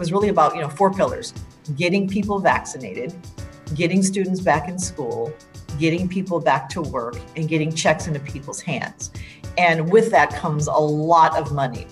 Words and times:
was 0.00 0.10
really 0.10 0.30
about, 0.30 0.56
you 0.56 0.62
know, 0.62 0.68
four 0.68 0.92
pillars 0.92 1.32
getting 1.76 2.08
people 2.08 2.40
vaccinated, 2.40 3.14
getting 3.74 4.02
students 4.02 4.40
back 4.40 4.68
in 4.68 4.78
school, 4.78 5.32
getting 5.78 6.08
people 6.08 6.40
back 6.40 6.68
to 6.70 6.82
work, 6.82 7.16
and 7.36 7.48
getting 7.48 7.72
checks 7.72 8.08
into 8.08 8.18
people's 8.18 8.60
hands. 8.60 9.12
And 9.56 9.92
with 9.92 10.10
that 10.10 10.34
comes 10.34 10.66
a 10.66 10.72
lot 10.72 11.36
of 11.36 11.52
money. 11.52 11.86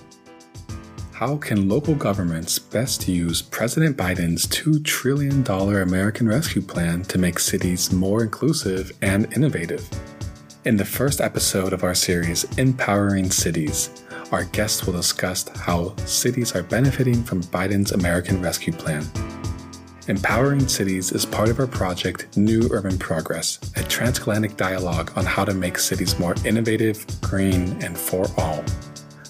How 1.12 1.36
can 1.36 1.69
local 1.69 1.94
governments 1.94 2.58
best 2.58 3.06
use 3.06 3.42
President 3.42 3.97
Biden's 3.97 4.47
$2 4.47 4.85
trillion 4.85 5.47
American 5.47 6.29
Rescue 6.29 6.63
Plan 6.63 7.03
to 7.03 7.19
make 7.19 7.38
cities 7.38 7.93
more 7.93 8.22
inclusive 8.22 8.90
and 9.03 9.33
innovative? 9.35 9.88
In 10.65 10.77
the 10.77 10.85
first 10.85 11.21
episode 11.21 11.72
of 11.72 11.85
our 11.85 11.95
series, 11.95 12.45
Empowering 12.56 13.31
Cities, 13.31 14.04
our 14.33 14.45
guests 14.45 14.87
will 14.87 14.92
discuss 14.92 15.49
how 15.49 15.97
cities 16.05 16.55
are 16.55 16.62
benefiting 16.62 17.23
from 17.23 17.42
Biden's 17.45 17.93
American 17.93 18.43
Rescue 18.43 18.73
Plan. 18.73 19.05
Empowering 20.09 20.66
Cities 20.69 21.12
is 21.12 21.27
part 21.27 21.51
of 21.51 21.61
our 21.61 21.66
project 21.66 22.37
New 22.37 22.69
Urban 22.71 22.99
Progress, 22.99 23.59
a 23.77 23.83
transatlantic 23.83 24.57
dialogue 24.57 25.12
on 25.16 25.25
how 25.27 25.45
to 25.45 25.52
make 25.52 25.79
cities 25.79 26.19
more 26.19 26.35
innovative, 26.45 27.05
green, 27.21 27.77
and 27.83 27.97
for 27.97 28.27
all. 28.38 28.65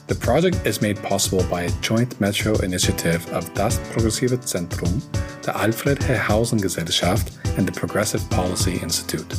The 0.07 0.15
project 0.15 0.65
is 0.65 0.81
made 0.81 1.03
possible 1.03 1.45
by 1.51 1.63
a 1.63 1.81
joint 1.81 2.21
metro 2.21 2.57
initiative 2.61 3.29
of 3.33 3.53
Das 3.55 3.79
Progressive 3.91 4.41
Zentrum, 4.41 5.03
the 5.43 5.57
Alfred 5.57 5.99
Herrhausen 5.99 6.61
Gesellschaft, 6.61 7.37
and 7.59 7.67
the 7.67 7.73
Progressive 7.73 8.29
Policy 8.31 8.79
Institute. 8.79 9.35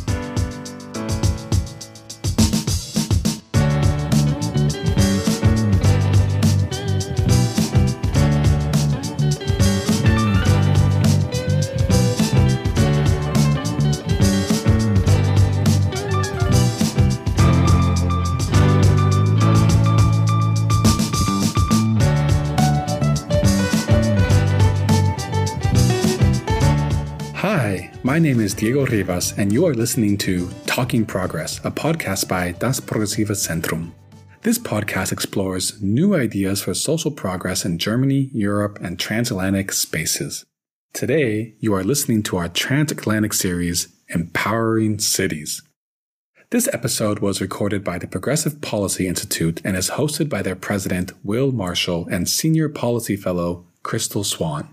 Name 28.30 28.42
is 28.42 28.54
Diego 28.54 28.86
Rivas, 28.86 29.34
and 29.40 29.52
you 29.52 29.66
are 29.66 29.74
listening 29.74 30.16
to 30.20 30.48
Talking 30.68 31.04
Progress, 31.04 31.58
a 31.66 31.72
podcast 31.72 32.28
by 32.28 32.52
Das 32.52 32.80
Progressive 32.80 33.30
Zentrum. 33.30 33.92
This 34.44 34.60
podcast 34.60 35.12
explores 35.12 35.82
new 35.82 36.14
ideas 36.14 36.62
for 36.62 36.76
social 36.76 37.10
progress 37.10 37.66
in 37.66 37.80
Germany, 37.80 38.30
Europe, 38.32 38.78
and 38.84 39.00
transatlantic 39.00 39.72
spaces. 39.72 40.46
Today, 40.94 41.56
you 41.60 41.74
are 41.74 41.84
listening 41.84 42.22
to 42.22 42.38
our 42.38 42.50
transatlantic 42.50 43.34
series, 43.34 43.88
Empowering 44.10 45.00
Cities. 45.00 45.64
This 46.52 46.70
episode 46.72 47.22
was 47.22 47.42
recorded 47.42 47.84
by 47.84 47.98
the 47.98 48.08
Progressive 48.08 48.62
Policy 48.62 49.08
Institute 49.08 49.60
and 49.64 49.76
is 49.76 49.90
hosted 49.90 50.30
by 50.30 50.44
their 50.44 50.56
president, 50.56 51.14
Will 51.24 51.52
Marshall, 51.52 52.08
and 52.12 52.30
senior 52.30 52.70
policy 52.70 53.16
fellow, 53.16 53.66
Crystal 53.82 54.24
Swan. 54.24 54.70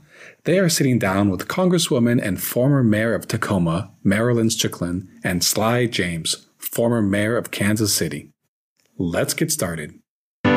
They 0.46 0.58
are 0.60 0.68
sitting 0.68 1.00
down 1.00 1.28
with 1.28 1.48
Congresswoman 1.48 2.24
and 2.24 2.40
former 2.40 2.84
mayor 2.84 3.14
of 3.14 3.26
Tacoma, 3.26 3.90
Marilyn 4.04 4.48
Strickland, 4.48 5.08
and 5.24 5.42
Sly 5.42 5.86
James, 5.86 6.46
former 6.56 7.02
mayor 7.02 7.36
of 7.36 7.50
Kansas 7.50 7.92
City. 7.92 8.30
Let's 8.96 9.34
get 9.34 9.50
started. 9.50 9.98
My 10.44 10.54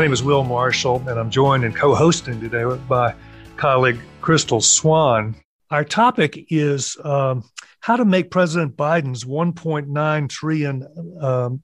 name 0.00 0.12
is 0.12 0.24
Will 0.24 0.42
Marshall, 0.42 1.08
and 1.08 1.20
I'm 1.20 1.30
joined 1.30 1.62
and 1.62 1.76
co 1.76 1.94
hosting 1.94 2.40
today 2.40 2.64
by 2.88 3.14
colleague 3.56 4.00
Crystal 4.20 4.60
Swan. 4.60 5.36
Our 5.70 5.84
topic 5.84 6.46
is 6.50 6.96
um, 7.04 7.44
how 7.78 7.94
to 7.94 8.04
make 8.04 8.32
President 8.32 8.76
Biden's 8.76 9.22
$1.9 9.22 10.28
trillion 10.28 10.88
um, 11.20 11.62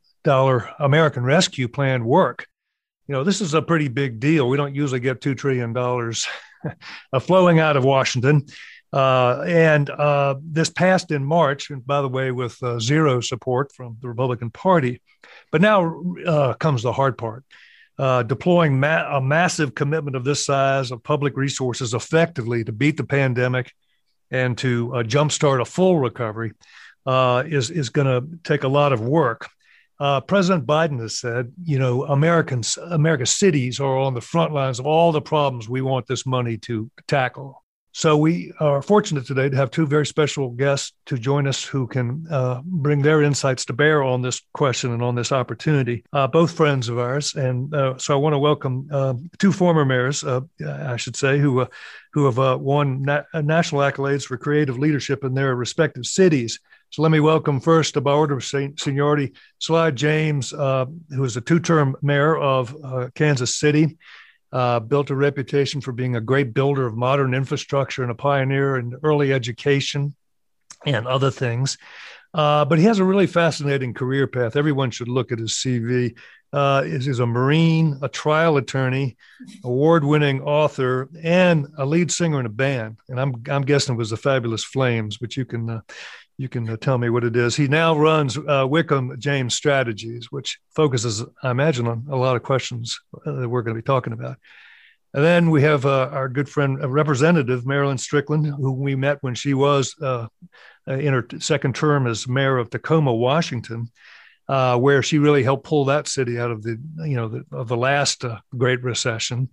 American 0.78 1.24
Rescue 1.24 1.66
Plan 1.66 2.04
work 2.04 2.46
you 3.08 3.14
know, 3.14 3.24
this 3.24 3.40
is 3.40 3.54
a 3.54 3.62
pretty 3.62 3.88
big 3.88 4.20
deal. 4.20 4.48
We 4.48 4.58
don't 4.58 4.74
usually 4.74 5.00
get 5.00 5.20
$2 5.20 5.36
trillion 5.36 5.74
flowing 7.20 7.58
out 7.58 7.76
of 7.76 7.84
Washington. 7.84 8.46
Uh, 8.92 9.42
and 9.46 9.90
uh, 9.90 10.34
this 10.42 10.70
passed 10.70 11.10
in 11.10 11.24
March, 11.24 11.70
and 11.70 11.86
by 11.86 12.02
the 12.02 12.08
way, 12.08 12.30
with 12.30 12.62
uh, 12.62 12.78
zero 12.78 13.20
support 13.20 13.72
from 13.74 13.96
the 14.00 14.08
Republican 14.08 14.50
Party. 14.50 15.00
But 15.50 15.62
now 15.62 16.02
uh, 16.26 16.54
comes 16.54 16.82
the 16.82 16.92
hard 16.92 17.18
part. 17.18 17.44
Uh, 17.98 18.22
deploying 18.22 18.78
ma- 18.78 19.16
a 19.16 19.20
massive 19.20 19.74
commitment 19.74 20.14
of 20.14 20.24
this 20.24 20.44
size 20.44 20.90
of 20.90 21.02
public 21.02 21.36
resources 21.36 21.94
effectively 21.94 22.62
to 22.62 22.72
beat 22.72 22.96
the 22.96 23.04
pandemic 23.04 23.72
and 24.30 24.56
to 24.58 24.94
uh, 24.94 25.02
jumpstart 25.02 25.60
a 25.60 25.64
full 25.64 25.98
recovery 25.98 26.52
is, 27.06 27.70
is 27.70 27.88
going 27.88 28.06
to 28.06 28.38
take 28.44 28.62
a 28.62 28.68
lot 28.68 28.92
of 28.92 29.00
work. 29.00 29.48
Uh, 30.00 30.20
President 30.20 30.66
Biden 30.66 31.00
has 31.00 31.18
said, 31.18 31.52
you 31.64 31.78
know, 31.78 32.04
Americans, 32.04 32.78
America's 32.90 33.30
cities 33.30 33.80
are 33.80 33.98
on 33.98 34.14
the 34.14 34.20
front 34.20 34.52
lines 34.52 34.78
of 34.78 34.86
all 34.86 35.10
the 35.10 35.20
problems 35.20 35.68
we 35.68 35.82
want 35.82 36.06
this 36.06 36.24
money 36.24 36.56
to 36.58 36.90
tackle. 37.08 37.64
So 37.92 38.16
we 38.16 38.52
are 38.60 38.82
fortunate 38.82 39.26
today 39.26 39.48
to 39.48 39.56
have 39.56 39.70
two 39.70 39.86
very 39.86 40.06
special 40.06 40.50
guests 40.50 40.92
to 41.06 41.18
join 41.18 41.46
us 41.46 41.64
who 41.64 41.86
can 41.86 42.26
uh, 42.30 42.60
bring 42.64 43.02
their 43.02 43.22
insights 43.22 43.64
to 43.64 43.72
bear 43.72 44.02
on 44.02 44.22
this 44.22 44.42
question 44.52 44.92
and 44.92 45.02
on 45.02 45.14
this 45.14 45.32
opportunity. 45.32 46.04
Uh, 46.12 46.26
both 46.26 46.52
friends 46.52 46.88
of 46.88 46.98
ours, 46.98 47.34
and 47.34 47.74
uh, 47.74 47.96
so 47.98 48.14
I 48.14 48.16
want 48.18 48.34
to 48.34 48.38
welcome 48.38 48.88
uh, 48.92 49.14
two 49.38 49.52
former 49.52 49.84
mayors, 49.84 50.22
uh, 50.22 50.42
I 50.64 50.96
should 50.96 51.16
say, 51.16 51.38
who 51.38 51.60
uh, 51.60 51.66
who 52.12 52.26
have 52.30 52.60
won 52.60 53.02
na- 53.02 53.24
national 53.34 53.80
accolades 53.80 54.24
for 54.24 54.36
creative 54.36 54.78
leadership 54.78 55.24
in 55.24 55.34
their 55.34 55.56
respective 55.56 56.06
cities. 56.06 56.60
So 56.90 57.02
let 57.02 57.10
me 57.10 57.20
welcome 57.20 57.60
first, 57.60 58.02
by 58.02 58.12
order 58.12 58.36
of 58.36 58.44
seniority, 58.44 59.32
Sly 59.58 59.90
James, 59.90 60.50
who 60.50 61.24
is 61.24 61.36
a 61.36 61.42
two-term 61.42 61.96
mayor 62.00 62.36
of 62.36 62.74
Kansas 63.14 63.56
City, 63.56 63.98
uh, 64.52 64.80
built 64.80 65.10
a 65.10 65.14
reputation 65.14 65.80
for 65.80 65.92
being 65.92 66.16
a 66.16 66.20
great 66.20 66.54
builder 66.54 66.86
of 66.86 66.96
modern 66.96 67.34
infrastructure 67.34 68.02
and 68.02 68.10
a 68.10 68.14
pioneer 68.14 68.76
in 68.76 68.94
early 69.02 69.32
education 69.32 70.14
and 70.86 71.06
other 71.06 71.30
things. 71.30 71.76
Uh, 72.34 72.64
but 72.64 72.78
he 72.78 72.84
has 72.84 72.98
a 72.98 73.04
really 73.04 73.26
fascinating 73.26 73.94
career 73.94 74.26
path. 74.26 74.56
Everyone 74.56 74.90
should 74.90 75.08
look 75.08 75.32
at 75.32 75.38
his 75.38 75.52
CV. 75.52 76.16
Uh, 76.52 76.82
he's 76.82 77.18
a 77.18 77.26
Marine, 77.26 77.98
a 78.02 78.08
trial 78.08 78.56
attorney, 78.56 79.16
award-winning 79.64 80.40
author, 80.40 81.08
and 81.22 81.66
a 81.76 81.84
lead 81.84 82.10
singer 82.10 82.40
in 82.40 82.46
a 82.46 82.50
band. 82.50 82.98
And 83.08 83.20
I'm 83.20 83.42
I'm 83.48 83.62
guessing 83.62 83.94
it 83.94 83.98
was 83.98 84.10
the 84.10 84.16
Fabulous 84.16 84.64
Flames, 84.64 85.18
but 85.18 85.36
you 85.36 85.44
can 85.44 85.68
uh, 85.68 85.80
you 86.38 86.48
can 86.48 86.70
uh, 86.70 86.76
tell 86.76 86.96
me 86.96 87.10
what 87.10 87.24
it 87.24 87.36
is. 87.36 87.56
He 87.56 87.66
now 87.66 87.96
runs 87.96 88.38
uh, 88.38 88.64
Wickham 88.66 89.18
James 89.18 89.54
Strategies, 89.54 90.30
which 90.30 90.58
focuses, 90.70 91.24
I 91.42 91.50
imagine, 91.50 91.88
on 91.88 92.06
a 92.08 92.16
lot 92.16 92.36
of 92.36 92.44
questions 92.44 92.98
uh, 93.26 93.32
that 93.32 93.48
we're 93.48 93.62
going 93.62 93.76
to 93.76 93.82
be 93.82 93.86
talking 93.86 94.12
about. 94.12 94.38
And 95.12 95.24
then 95.24 95.50
we 95.50 95.62
have 95.62 95.84
uh, 95.84 96.10
our 96.12 96.28
good 96.28 96.48
friend, 96.48 96.80
uh, 96.80 96.88
Representative 96.88 97.66
Marilyn 97.66 97.98
Strickland, 97.98 98.46
who 98.46 98.72
we 98.72 98.94
met 98.94 99.18
when 99.20 99.34
she 99.34 99.52
was 99.52 99.96
uh, 100.00 100.28
in 100.86 101.12
her 101.12 101.26
second 101.40 101.74
term 101.74 102.06
as 102.06 102.28
mayor 102.28 102.56
of 102.56 102.70
Tacoma, 102.70 103.12
Washington, 103.12 103.90
where 104.46 105.02
she 105.02 105.18
really 105.18 105.42
helped 105.42 105.66
pull 105.66 105.86
that 105.86 106.06
city 106.06 106.38
out 106.38 106.52
of 106.52 106.62
the, 106.62 106.80
you 106.98 107.16
know, 107.16 107.28
the, 107.28 107.44
of 107.50 107.66
the 107.66 107.76
last 107.76 108.24
Great 108.56 108.84
Recession. 108.84 109.48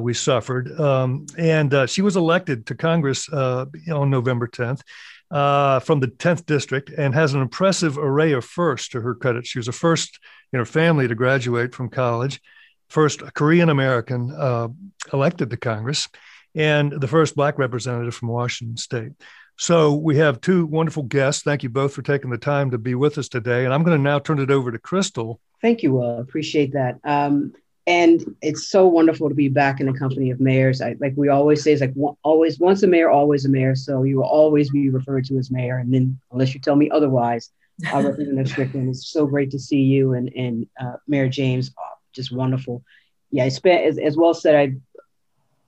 we 0.00 0.12
suffered, 0.12 0.78
um, 0.78 1.26
and 1.38 1.88
she 1.88 2.02
was 2.02 2.16
elected 2.16 2.66
to 2.66 2.74
Congress 2.74 3.30
on 3.30 4.10
November 4.10 4.46
10th 4.46 4.82
uh, 5.32 5.80
from 5.80 6.00
the 6.00 6.08
10th 6.08 6.44
district 6.44 6.90
and 6.90 7.14
has 7.14 7.32
an 7.32 7.40
impressive 7.40 7.96
array 7.96 8.32
of 8.32 8.44
firsts 8.44 8.88
to 8.90 9.00
her 9.00 9.14
credit. 9.14 9.46
She 9.46 9.58
was 9.58 9.66
the 9.66 9.72
first 9.72 10.18
in 10.52 10.58
her 10.58 10.66
family 10.66 11.08
to 11.08 11.14
graduate 11.14 11.74
from 11.74 11.88
college, 11.88 12.40
first 12.88 13.22
Korean 13.34 13.70
American 13.70 14.30
uh, 14.30 14.68
elected 15.12 15.48
to 15.50 15.56
Congress, 15.56 16.08
and 16.54 16.92
the 16.92 17.08
first 17.08 17.34
Black 17.34 17.58
representative 17.58 18.14
from 18.14 18.28
Washington 18.28 18.76
State. 18.76 19.12
So 19.56 19.94
we 19.94 20.18
have 20.18 20.40
two 20.40 20.66
wonderful 20.66 21.04
guests. 21.04 21.42
Thank 21.42 21.62
you 21.62 21.70
both 21.70 21.94
for 21.94 22.02
taking 22.02 22.30
the 22.30 22.38
time 22.38 22.70
to 22.70 22.78
be 22.78 22.94
with 22.94 23.16
us 23.16 23.28
today. 23.28 23.64
And 23.64 23.72
I'm 23.72 23.82
going 23.82 23.96
to 23.96 24.02
now 24.02 24.18
turn 24.18 24.38
it 24.38 24.50
over 24.50 24.70
to 24.70 24.78
Crystal. 24.78 25.40
Thank 25.62 25.82
you, 25.82 25.92
Will. 25.92 26.18
Appreciate 26.18 26.72
that. 26.72 26.98
Um, 27.04 27.54
and 27.86 28.36
it's 28.42 28.68
so 28.68 28.86
wonderful 28.86 29.28
to 29.28 29.34
be 29.34 29.48
back 29.48 29.80
in 29.80 29.86
the 29.86 29.92
company 29.92 30.30
of 30.30 30.40
mayors. 30.40 30.80
I, 30.80 30.96
like 31.00 31.14
we 31.16 31.28
always 31.28 31.62
say, 31.62 31.72
it's 31.72 31.80
like 31.80 31.94
always 32.22 32.58
once 32.60 32.82
a 32.82 32.86
mayor, 32.86 33.10
always 33.10 33.44
a 33.44 33.48
mayor. 33.48 33.74
So 33.74 34.04
you 34.04 34.18
will 34.18 34.24
always 34.24 34.70
be 34.70 34.88
referred 34.88 35.24
to 35.26 35.38
as 35.38 35.50
mayor, 35.50 35.78
and 35.78 35.92
then 35.92 36.18
unless 36.30 36.54
you 36.54 36.60
tell 36.60 36.76
me 36.76 36.90
otherwise, 36.90 37.50
uh, 37.92 38.02
Representative 38.04 38.48
Strickland, 38.48 38.90
it's 38.90 39.08
so 39.08 39.26
great 39.26 39.50
to 39.50 39.58
see 39.58 39.80
you 39.80 40.14
and 40.14 40.32
and 40.36 40.66
uh, 40.80 40.96
Mayor 41.08 41.28
James. 41.28 41.72
Oh, 41.78 41.96
just 42.12 42.32
wonderful. 42.32 42.84
Yeah, 43.30 43.44
I 43.44 43.48
spent 43.48 43.84
as, 43.84 43.98
as 43.98 44.16
well 44.16 44.34
said. 44.34 44.54
I 44.54 44.74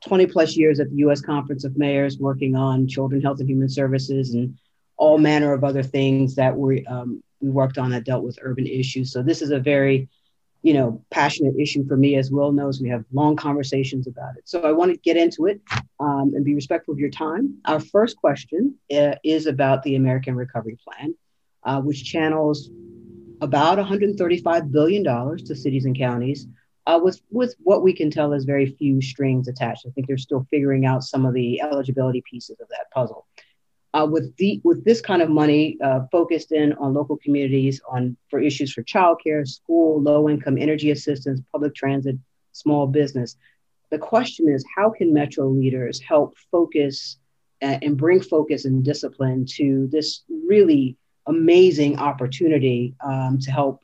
20 0.06 0.26
plus 0.26 0.55
years 0.55 0.81
at 0.81 0.90
the 0.90 0.96
U.S. 0.96 1.22
Conference 1.22 1.64
of 1.64 1.78
Mayors, 1.78 2.19
working 2.19 2.55
on 2.55 2.87
children 2.87 3.22
health 3.22 3.40
and 3.40 3.49
human 3.49 3.70
services 3.70 4.34
and 4.34 4.56
all 4.99 5.17
manner 5.17 5.55
of 5.55 5.64
other 5.64 5.82
things 5.82 6.34
that 6.37 6.56
we 6.56 6.87
um, 6.87 7.22
we 7.40 7.50
worked 7.50 7.78
on 7.78 7.90
that 7.90 8.05
dealt 8.05 8.22
with 8.22 8.38
urban 8.43 8.67
issues. 8.67 9.12
So 9.12 9.22
this 9.22 9.43
is 9.43 9.50
a 9.50 9.58
very 9.58 10.08
you 10.64 10.72
know, 10.72 11.05
passionate 11.11 11.55
issue 11.61 11.87
for 11.87 11.94
me, 11.94 12.16
as 12.16 12.31
Will 12.31 12.50
knows. 12.50 12.81
We 12.81 12.88
have 12.88 13.05
long 13.12 13.37
conversations 13.37 14.06
about 14.06 14.38
it. 14.38 14.49
So 14.49 14.62
I 14.62 14.72
want 14.72 14.93
to 14.93 14.96
get 14.96 15.19
into 15.19 15.44
it 15.44 15.61
um, 16.00 16.32
and 16.34 16.43
be 16.43 16.55
respectful 16.55 16.94
of 16.94 16.99
your 16.99 17.11
time. 17.11 17.58
Our 17.66 17.81
first 17.81 18.16
question 18.16 18.75
uh, 18.90 19.16
is 19.22 19.44
about 19.46 19.82
the 19.82 19.96
American 19.96 20.34
Recovery 20.34 20.78
Plan, 20.82 21.14
uh, 21.64 21.82
which 21.82 22.02
channels 22.05 22.70
about 23.43 23.76
$135 23.76 24.72
billion 24.72 25.05
to 25.05 25.55
cities 25.55 25.84
and 25.84 25.96
counties. 25.96 26.46
Uh, 26.87 26.99
with 27.02 27.20
with 27.31 27.55
what 27.62 27.82
we 27.82 27.94
can 27.94 28.10
tell 28.10 28.32
is 28.32 28.44
very 28.44 28.67
few 28.67 29.02
strings 29.02 29.49
attached. 29.49 29.87
I 29.87 29.90
think 29.90 30.06
they're 30.06 30.19
still 30.19 30.46
figuring 30.50 30.87
out 30.87 31.02
some 31.02 31.26
of 31.26 31.34
the 31.34 31.60
eligibility 31.60 32.22
pieces 32.31 32.58
of 32.60 32.69
that 32.69 32.90
puzzle 32.93 33.26
uh, 33.94 34.06
with 34.11 34.37
the 34.37 34.61
with 34.64 34.85
this 34.85 35.00
kind 35.00 35.23
of 35.23 35.31
money 35.31 35.79
uh, 35.82 36.00
focused 36.11 36.52
in 36.52 36.73
on 36.75 36.93
local 36.93 37.17
communities 37.17 37.81
on 37.88 38.17
for 38.29 38.41
issues 38.41 38.73
for 38.73 38.82
childcare, 38.82 39.46
school, 39.46 40.02
low 40.02 40.29
income 40.29 40.58
energy 40.58 40.91
assistance, 40.91 41.41
public 41.52 41.75
transit, 41.75 42.17
small 42.52 42.87
business. 42.87 43.37
The 43.91 43.99
question 43.99 44.49
is, 44.49 44.64
how 44.76 44.91
can 44.91 45.14
Metro 45.14 45.49
leaders 45.49 46.00
help 46.00 46.37
focus 46.50 47.19
uh, 47.62 47.79
and 47.82 47.96
bring 47.96 48.20
focus 48.20 48.64
and 48.64 48.85
discipline 48.85 49.46
to 49.56 49.88
this 49.93 50.25
really 50.49 50.96
amazing 51.26 51.99
opportunity 51.99 52.94
um, 53.05 53.38
to 53.41 53.52
help, 53.52 53.82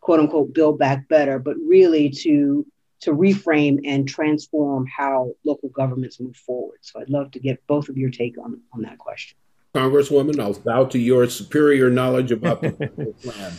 quote 0.00 0.20
unquote, 0.20 0.54
build 0.54 0.78
back 0.78 1.08
better, 1.08 1.40
but 1.40 1.56
really 1.66 2.08
to 2.08 2.64
to 3.00 3.12
reframe 3.12 3.80
and 3.84 4.08
transform 4.08 4.86
how 4.86 5.32
local 5.44 5.68
governments 5.70 6.20
move 6.20 6.36
forward. 6.36 6.78
So 6.82 7.00
I'd 7.00 7.10
love 7.10 7.30
to 7.32 7.40
get 7.40 7.66
both 7.66 7.88
of 7.88 7.96
your 7.96 8.10
take 8.10 8.36
on, 8.38 8.60
on 8.72 8.82
that 8.82 8.98
question. 8.98 9.36
Congresswoman, 9.74 10.40
I'll 10.40 10.54
bow 10.54 10.84
to 10.86 10.98
your 10.98 11.28
superior 11.28 11.90
knowledge 11.90 12.32
about 12.32 12.60
the 12.62 13.14
plan. 13.22 13.52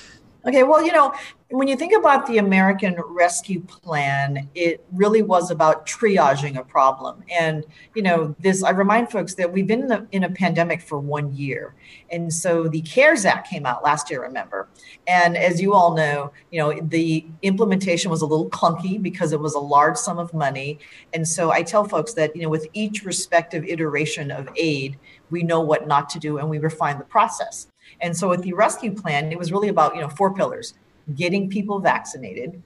Okay, 0.45 0.63
well, 0.63 0.83
you 0.83 0.91
know, 0.91 1.13
when 1.51 1.67
you 1.67 1.75
think 1.75 1.93
about 1.93 2.25
the 2.27 2.37
American 2.37 2.95
Rescue 3.07 3.59
Plan, 3.61 4.49
it 4.55 4.85
really 4.93 5.21
was 5.21 5.51
about 5.51 5.85
triaging 5.85 6.57
a 6.57 6.63
problem. 6.63 7.23
And, 7.29 7.65
you 7.93 8.01
know, 8.01 8.33
this, 8.39 8.63
I 8.63 8.69
remind 8.69 9.11
folks 9.11 9.35
that 9.35 9.51
we've 9.51 9.67
been 9.67 9.83
in 9.83 9.91
a, 9.91 10.07
in 10.11 10.23
a, 10.23 10.29
pandemic 10.29 10.81
for 10.81 10.97
one 10.97 11.33
year. 11.35 11.75
And 12.09 12.33
so 12.33 12.69
the 12.69 12.81
CARES 12.81 13.25
Act 13.25 13.49
came 13.49 13.65
out 13.65 13.83
last 13.83 14.09
year, 14.09 14.21
remember? 14.21 14.69
And 15.07 15.35
as 15.35 15.61
you 15.61 15.73
all 15.73 15.93
know, 15.93 16.31
you 16.51 16.59
know, 16.59 16.79
the 16.81 17.25
implementation 17.41 18.09
was 18.09 18.21
a 18.21 18.25
little 18.25 18.49
clunky 18.49 19.01
because 19.01 19.33
it 19.33 19.39
was 19.39 19.53
a 19.53 19.59
large 19.59 19.97
sum 19.97 20.19
of 20.19 20.33
money. 20.33 20.79
And 21.13 21.27
so 21.27 21.51
I 21.51 21.63
tell 21.63 21.83
folks 21.83 22.13
that, 22.13 22.33
you 22.33 22.43
know, 22.43 22.49
with 22.49 22.67
each 22.73 23.03
respective 23.03 23.65
iteration 23.65 24.31
of 24.31 24.47
aid, 24.55 24.97
we 25.29 25.43
know 25.43 25.59
what 25.59 25.85
not 25.85 26.09
to 26.11 26.19
do 26.19 26.37
and 26.37 26.49
we 26.49 26.59
refine 26.59 26.97
the 26.97 27.03
process. 27.03 27.67
And 27.99 28.15
so 28.15 28.29
with 28.29 28.41
the 28.41 28.53
rescue 28.53 28.93
plan, 28.93 29.33
it 29.33 29.37
was 29.37 29.51
really 29.51 29.67
about, 29.67 29.95
you 29.95 30.01
know, 30.01 30.09
four 30.09 30.33
pillars 30.33 30.75
getting 31.15 31.49
people 31.49 31.79
vaccinated, 31.79 32.61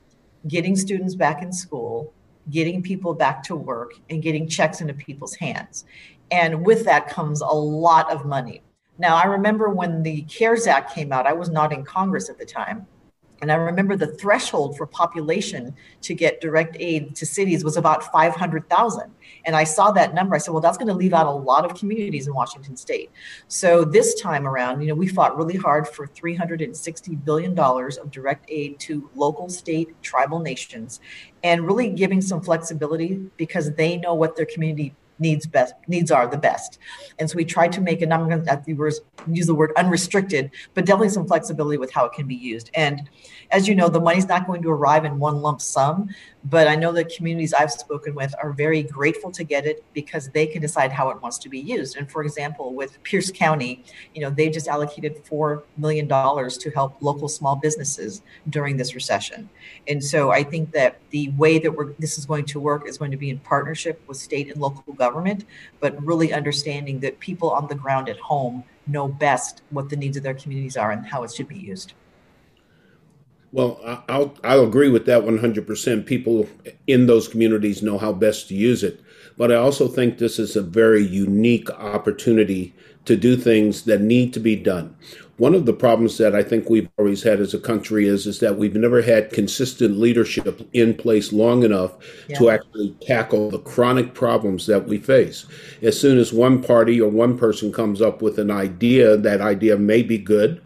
getting 0.48 0.76
students 0.76 1.16
back 1.16 1.42
in 1.42 1.52
school, 1.52 2.14
getting 2.50 2.82
people 2.82 3.14
back 3.14 3.44
to 3.44 3.56
work, 3.56 3.94
and 4.10 4.22
getting 4.22 4.48
checks 4.48 4.82
into 4.82 4.94
people's 4.94 5.36
hands. 5.36 5.86
And 6.32 6.66
with 6.66 6.86
that 6.86 7.10
comes 7.10 7.42
a 7.42 7.48
lot 7.48 8.12
of 8.12 8.26
money. 8.26 8.62
Now, 8.98 9.16
I 9.16 9.26
remember 9.26 9.70
when 9.70 10.04
the 10.04 10.22
CARES 10.24 10.68
Act 10.68 10.94
came 10.94 11.12
out, 11.12 11.28
I 11.28 11.34
was 11.34 11.50
not 11.50 11.74
in 11.74 11.84
Congress 11.84 12.30
at 12.30 12.38
the 12.38 12.46
time. 12.46 12.88
And 13.42 13.52
I 13.52 13.56
remember 13.56 13.96
the 13.96 14.08
threshold 14.08 14.78
for 14.78 14.86
population 14.86 15.76
to 16.02 16.14
get 16.14 16.42
direct 16.42 16.78
aid 16.80 17.16
to 17.16 17.26
cities 17.26 17.64
was 17.64 17.78
about 17.78 18.12
500,000. 18.12 19.12
And 19.46 19.56
I 19.56 19.64
saw 19.64 19.92
that 19.92 20.14
number. 20.14 20.36
I 20.36 20.38
said, 20.38 20.52
well, 20.52 20.62
that's 20.62 20.78
going 20.78 20.88
to 20.88 20.94
leave 20.94 21.14
out 21.14 21.28
a 21.28 21.32
lot 21.32 21.66
of 21.66 21.78
communities 21.78 22.28
in 22.28 22.34
Washington 22.34 22.78
state. 22.78 23.12
So 23.48 23.84
this 23.84 24.20
time 24.22 24.48
around, 24.48 24.82
you 24.82 24.88
know, 24.88 24.96
we 24.96 25.08
fought 25.08 25.38
really 25.38 25.58
hard 25.58 25.88
for 25.88 26.08
$360 26.08 27.26
billion 27.26 27.58
of 27.60 28.12
direct 28.12 28.46
aid 28.50 28.80
to 28.80 29.10
local, 29.16 29.50
state, 29.50 30.02
tribal 30.02 30.40
nations 30.40 31.00
and 31.44 31.68
really 31.68 31.90
giving 31.90 32.22
some 32.22 32.42
flexibility 32.42 33.30
because 33.38 33.74
they 33.76 33.98
know 33.98 34.14
what 34.14 34.36
their 34.36 34.46
community 34.48 34.96
needs 35.20 35.46
best 35.46 35.74
needs 35.88 36.12
are 36.12 36.28
the 36.28 36.38
best. 36.38 36.80
And 37.20 37.30
so 37.30 37.36
we 37.36 37.46
try 37.46 37.68
to 37.68 37.82
make 37.82 38.02
it 38.02 38.12
i'm 38.12 38.30
going 38.30 38.44
to 38.46 39.02
use 39.28 39.48
the 39.48 39.56
word 39.56 39.72
unrestricted 39.78 40.52
but 40.74 40.86
definitely 40.86 41.10
some 41.10 41.28
flexibility 41.28 41.78
with 41.78 41.92
how 41.92 42.06
it 42.06 42.14
can 42.14 42.28
be 42.28 42.36
used. 42.36 42.72
And 42.74 43.10
as 43.52 43.68
you 43.68 43.76
know 43.76 43.90
the 43.90 44.00
money's 44.00 44.28
not 44.28 44.48
going 44.48 44.62
to 44.64 44.70
arrive 44.70 45.06
in 45.06 45.20
one 45.20 45.42
lump 45.42 45.62
sum 45.62 46.10
but 46.46 46.68
I 46.68 46.76
know 46.76 46.92
the 46.92 47.06
communities 47.06 47.54
I've 47.54 47.72
spoken 47.72 48.14
with 48.14 48.36
are 48.42 48.54
very 48.54 48.84
grateful 48.84 49.32
to 49.32 49.44
get 49.44 49.66
it 49.66 49.84
because 49.94 50.30
they 50.30 50.46
can 50.46 50.62
decide 50.62 50.92
how 50.92 51.10
it 51.10 51.20
wants 51.20 51.40
to 51.40 51.50
be 51.50 51.60
used. 51.60 51.98
And 51.98 52.10
for 52.10 52.22
example, 52.22 52.76
with 52.76 53.02
Pierce 53.02 53.32
County, 53.32 53.84
you 54.14 54.22
know, 54.22 54.30
they 54.30 54.50
just 54.50 54.68
allocated 54.68 55.26
$4 55.26 55.64
million 55.78 56.08
to 56.08 56.72
help 56.76 57.02
local 57.02 57.28
small 57.28 57.56
businesses 57.56 58.22
during 58.50 58.78
this 58.78 58.94
recession. 58.94 59.50
And 59.88 60.04
so 60.04 60.30
I 60.30 60.44
think 60.44 60.72
that 60.74 61.00
the 61.10 61.30
way 61.30 61.58
that 61.58 61.72
we're, 61.72 61.94
this 61.94 62.20
is 62.20 62.28
going 62.28 62.46
to 62.46 62.60
work 62.60 62.88
is 62.88 63.00
going 63.00 63.12
to 63.12 63.18
be 63.18 63.32
in 63.32 63.40
partnership 63.40 64.00
with 64.08 64.18
state 64.18 64.52
and 64.52 64.62
local 64.62 64.94
government, 64.94 65.46
but 65.80 66.00
really 66.06 66.32
understanding 66.32 67.00
that 67.00 67.20
people 67.20 67.50
on 67.50 67.68
the 67.68 67.76
ground 67.76 68.08
at 68.08 68.20
home 68.20 68.64
know 68.86 69.08
best 69.08 69.64
what 69.72 69.90
the 69.90 69.96
needs 69.96 70.16
of 70.16 70.22
their 70.22 70.36
communities 70.36 70.78
are 70.78 70.92
and 70.92 71.08
how 71.08 71.24
it 71.24 71.34
should 71.34 71.48
be 71.48 71.58
used. 71.58 71.94
Well, 73.56 73.80
I'll 74.10 74.34
I'll 74.44 74.66
agree 74.66 74.90
with 74.90 75.06
that 75.06 75.24
100%. 75.24 76.06
People 76.06 76.50
in 76.88 77.08
those 77.08 77.30
communities 77.30 77.82
know 77.82 77.98
how 77.98 78.12
best 78.12 78.50
to 78.50 78.54
use 78.54 78.84
it, 78.84 79.00
but 79.38 79.50
I 79.50 79.56
also 79.56 79.88
think 79.88 80.18
this 80.18 80.40
is 80.40 80.58
a 80.58 80.62
very 80.62 81.02
unique 81.02 81.70
opportunity 81.72 82.76
to 83.06 83.16
do 83.16 83.38
things 83.38 83.84
that 83.84 84.02
need 84.02 84.34
to 84.34 84.42
be 84.42 84.58
done. 84.58 84.94
One 85.38 85.56
of 85.56 85.66
the 85.66 85.72
problems 85.72 86.18
that 86.18 86.36
I 86.36 86.44
think 86.44 86.70
we've 86.70 86.90
always 86.98 87.24
had 87.24 87.40
as 87.40 87.54
a 87.54 87.60
country 87.60 88.10
is 88.10 88.28
is 88.28 88.42
that 88.42 88.58
we've 88.58 88.76
never 88.76 89.02
had 89.02 89.32
consistent 89.32 89.98
leadership 89.98 90.68
in 90.74 90.94
place 90.94 91.32
long 91.32 91.64
enough 91.64 91.94
yeah. 92.28 92.38
to 92.38 92.50
actually 92.50 92.94
tackle 93.04 93.52
the 93.52 93.60
chronic 93.60 94.14
problems 94.14 94.66
that 94.68 94.86
we 94.86 94.98
face. 94.98 95.46
As 95.82 95.98
soon 95.98 96.18
as 96.18 96.34
one 96.34 96.62
party 96.62 97.00
or 97.00 97.10
one 97.10 97.38
person 97.38 97.72
comes 97.72 98.02
up 98.02 98.22
with 98.22 98.38
an 98.38 98.52
idea, 98.52 99.16
that 99.16 99.40
idea 99.40 99.78
may 99.78 100.04
be 100.04 100.18
good 100.18 100.62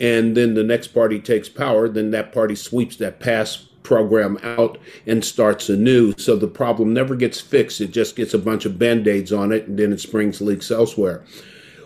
and 0.00 0.36
then 0.36 0.54
the 0.54 0.64
next 0.64 0.88
party 0.88 1.18
takes 1.18 1.48
power, 1.48 1.88
then 1.88 2.10
that 2.12 2.32
party 2.32 2.54
sweeps 2.54 2.96
that 2.96 3.20
past 3.20 3.82
program 3.82 4.38
out 4.42 4.78
and 5.06 5.24
starts 5.24 5.68
anew. 5.68 6.12
So 6.18 6.36
the 6.36 6.46
problem 6.46 6.92
never 6.92 7.16
gets 7.16 7.40
fixed. 7.40 7.80
It 7.80 7.90
just 7.90 8.16
gets 8.16 8.34
a 8.34 8.38
bunch 8.38 8.64
of 8.66 8.78
band 8.78 9.08
aids 9.08 9.32
on 9.32 9.50
it 9.50 9.66
and 9.66 9.78
then 9.78 9.92
it 9.92 10.00
springs 10.00 10.40
leaks 10.40 10.70
elsewhere. 10.70 11.24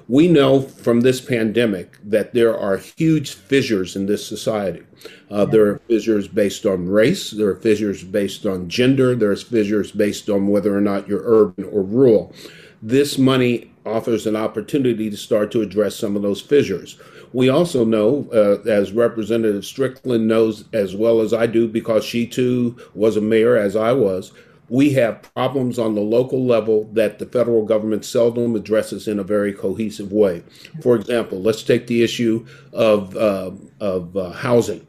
We 0.08 0.26
know 0.26 0.60
from 0.60 1.02
this 1.02 1.20
pandemic 1.20 1.96
that 2.04 2.34
there 2.34 2.58
are 2.58 2.76
huge 2.76 3.32
fissures 3.34 3.94
in 3.94 4.06
this 4.06 4.26
society. 4.26 4.82
Uh, 5.30 5.44
there 5.44 5.66
are 5.66 5.80
fissures 5.88 6.26
based 6.26 6.66
on 6.66 6.88
race, 6.88 7.30
there 7.30 7.48
are 7.48 7.56
fissures 7.56 8.02
based 8.02 8.44
on 8.44 8.68
gender, 8.68 9.14
there's 9.14 9.42
fissures 9.42 9.92
based 9.92 10.28
on 10.28 10.48
whether 10.48 10.76
or 10.76 10.80
not 10.80 11.08
you're 11.08 11.22
urban 11.24 11.64
or 11.66 11.82
rural. 11.82 12.34
This 12.82 13.16
money 13.16 13.72
offers 13.86 14.26
an 14.26 14.36
opportunity 14.36 15.08
to 15.08 15.16
start 15.16 15.52
to 15.52 15.62
address 15.62 15.96
some 15.96 16.16
of 16.16 16.22
those 16.22 16.40
fissures. 16.40 16.98
We 17.32 17.48
also 17.48 17.84
know, 17.84 18.28
uh, 18.32 18.68
as 18.68 18.92
Representative 18.92 19.64
Strickland 19.64 20.28
knows 20.28 20.64
as 20.72 20.94
well 20.94 21.20
as 21.20 21.32
I 21.32 21.46
do, 21.46 21.66
because 21.66 22.04
she 22.04 22.26
too 22.26 22.76
was 22.94 23.16
a 23.16 23.20
mayor 23.20 23.56
as 23.56 23.74
I 23.74 23.92
was, 23.92 24.32
we 24.68 24.90
have 24.94 25.22
problems 25.34 25.78
on 25.78 25.94
the 25.94 26.00
local 26.00 26.46
level 26.46 26.84
that 26.92 27.18
the 27.18 27.26
federal 27.26 27.64
government 27.64 28.04
seldom 28.04 28.56
addresses 28.56 29.06
in 29.06 29.18
a 29.18 29.24
very 29.24 29.52
cohesive 29.52 30.12
way. 30.12 30.42
For 30.82 30.96
example, 30.96 31.42
let's 31.42 31.62
take 31.62 31.86
the 31.86 32.02
issue 32.02 32.46
of, 32.72 33.14
uh, 33.16 33.50
of 33.80 34.16
uh, 34.16 34.30
housing, 34.30 34.86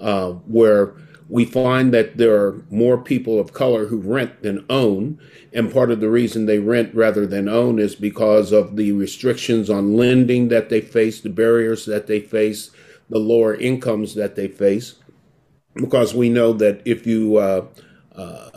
uh, 0.00 0.30
where 0.30 0.94
we 1.28 1.44
find 1.44 1.92
that 1.92 2.16
there 2.16 2.34
are 2.34 2.64
more 2.70 2.96
people 2.96 3.38
of 3.38 3.52
color 3.52 3.86
who 3.86 3.98
rent 3.98 4.42
than 4.42 4.64
own. 4.70 5.20
And 5.52 5.72
part 5.72 5.90
of 5.90 6.00
the 6.00 6.08
reason 6.08 6.46
they 6.46 6.58
rent 6.58 6.94
rather 6.94 7.26
than 7.26 7.48
own 7.48 7.78
is 7.78 7.94
because 7.94 8.50
of 8.50 8.76
the 8.76 8.92
restrictions 8.92 9.68
on 9.68 9.96
lending 9.96 10.48
that 10.48 10.70
they 10.70 10.80
face, 10.80 11.20
the 11.20 11.28
barriers 11.28 11.84
that 11.84 12.06
they 12.06 12.20
face, 12.20 12.70
the 13.10 13.18
lower 13.18 13.54
incomes 13.54 14.14
that 14.14 14.36
they 14.36 14.48
face. 14.48 14.94
Because 15.74 16.14
we 16.14 16.28
know 16.28 16.52
that 16.54 16.80
if 16.84 17.06
you, 17.06 17.36
uh, 17.36 17.66
uh, 18.14 18.50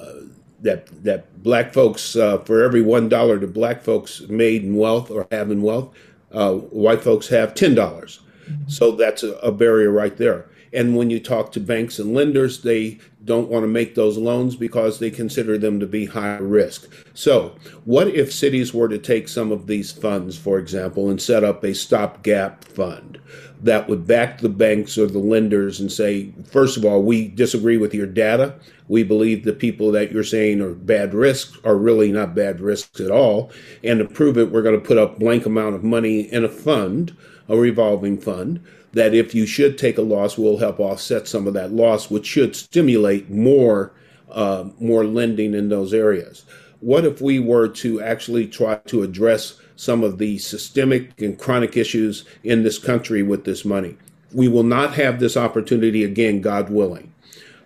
that, 0.61 0.87
that 1.03 1.43
black 1.43 1.73
folks, 1.73 2.15
uh, 2.15 2.37
for 2.39 2.63
every 2.63 2.81
one 2.81 3.09
dollar 3.09 3.37
that 3.37 3.53
black 3.53 3.83
folks 3.83 4.21
made 4.21 4.63
in 4.63 4.75
wealth 4.75 5.11
or 5.11 5.27
have 5.31 5.51
in 5.51 5.61
wealth, 5.61 5.93
uh, 6.31 6.53
white 6.53 7.03
folks 7.03 7.27
have 7.27 7.53
$10. 7.53 8.19
So 8.67 8.91
that's 8.91 9.23
a, 9.23 9.33
a 9.37 9.51
barrier 9.51 9.91
right 9.91 10.15
there. 10.17 10.47
And 10.73 10.95
when 10.95 11.09
you 11.09 11.19
talk 11.19 11.51
to 11.51 11.59
banks 11.59 11.99
and 11.99 12.13
lenders, 12.13 12.63
they 12.63 12.99
don't 13.25 13.49
want 13.49 13.63
to 13.63 13.67
make 13.67 13.95
those 13.95 14.17
loans 14.17 14.55
because 14.55 14.99
they 14.99 15.11
consider 15.11 15.57
them 15.57 15.79
to 15.79 15.85
be 15.85 16.05
high 16.05 16.37
risk. 16.37 16.89
So, 17.13 17.55
what 17.83 18.07
if 18.07 18.31
cities 18.31 18.73
were 18.73 18.87
to 18.87 18.97
take 18.97 19.27
some 19.27 19.51
of 19.51 19.67
these 19.67 19.91
funds, 19.91 20.37
for 20.37 20.57
example, 20.57 21.09
and 21.09 21.21
set 21.21 21.43
up 21.43 21.63
a 21.63 21.75
stopgap 21.75 22.63
fund 22.63 23.19
that 23.63 23.87
would 23.87 24.07
back 24.07 24.39
the 24.39 24.49
banks 24.49 24.97
or 24.97 25.05
the 25.05 25.19
lenders 25.19 25.79
and 25.79 25.91
say, 25.91 26.33
first 26.45 26.77
of 26.77 26.85
all, 26.85 27.03
we 27.03 27.27
disagree 27.27 27.77
with 27.77 27.93
your 27.93 28.07
data. 28.07 28.55
We 28.87 29.03
believe 29.03 29.43
the 29.43 29.53
people 29.53 29.91
that 29.91 30.11
you're 30.11 30.23
saying 30.23 30.61
are 30.61 30.73
bad 30.73 31.13
risks 31.13 31.57
are 31.63 31.77
really 31.77 32.11
not 32.11 32.33
bad 32.33 32.59
risks 32.59 32.99
at 32.99 33.11
all. 33.11 33.51
And 33.83 33.99
to 33.99 34.05
prove 34.05 34.37
it, 34.37 34.51
we're 34.51 34.63
going 34.63 34.79
to 34.79 34.85
put 34.85 34.97
up 34.97 35.19
blank 35.19 35.45
amount 35.45 35.75
of 35.75 35.83
money 35.83 36.21
in 36.21 36.43
a 36.43 36.49
fund, 36.49 37.15
a 37.51 37.57
revolving 37.57 38.17
fund 38.17 38.63
that 38.93 39.13
if 39.13 39.35
you 39.35 39.45
should 39.45 39.77
take 39.77 39.97
a 39.97 40.01
loss, 40.01 40.37
we'll 40.37 40.57
help 40.57 40.79
offset 40.79 41.27
some 41.27 41.47
of 41.47 41.53
that 41.53 41.71
loss, 41.71 42.09
which 42.09 42.25
should 42.25 42.55
stimulate 42.55 43.29
more 43.29 43.93
uh, 44.31 44.69
more 44.79 45.03
lending 45.03 45.53
in 45.53 45.67
those 45.67 45.93
areas. 45.93 46.45
What 46.79 47.03
if 47.03 47.19
we 47.21 47.37
were 47.37 47.67
to 47.67 48.01
actually 48.01 48.47
try 48.47 48.75
to 48.75 49.03
address 49.03 49.59
some 49.75 50.03
of 50.03 50.17
the 50.17 50.37
systemic 50.37 51.21
and 51.21 51.37
chronic 51.37 51.75
issues 51.75 52.23
in 52.45 52.63
this 52.63 52.79
country 52.79 53.21
with 53.21 53.43
this 53.43 53.65
money? 53.65 53.97
We 54.33 54.47
will 54.47 54.63
not 54.63 54.93
have 54.93 55.19
this 55.19 55.35
opportunity 55.35 56.05
again, 56.05 56.39
God 56.39 56.69
willing. 56.69 57.13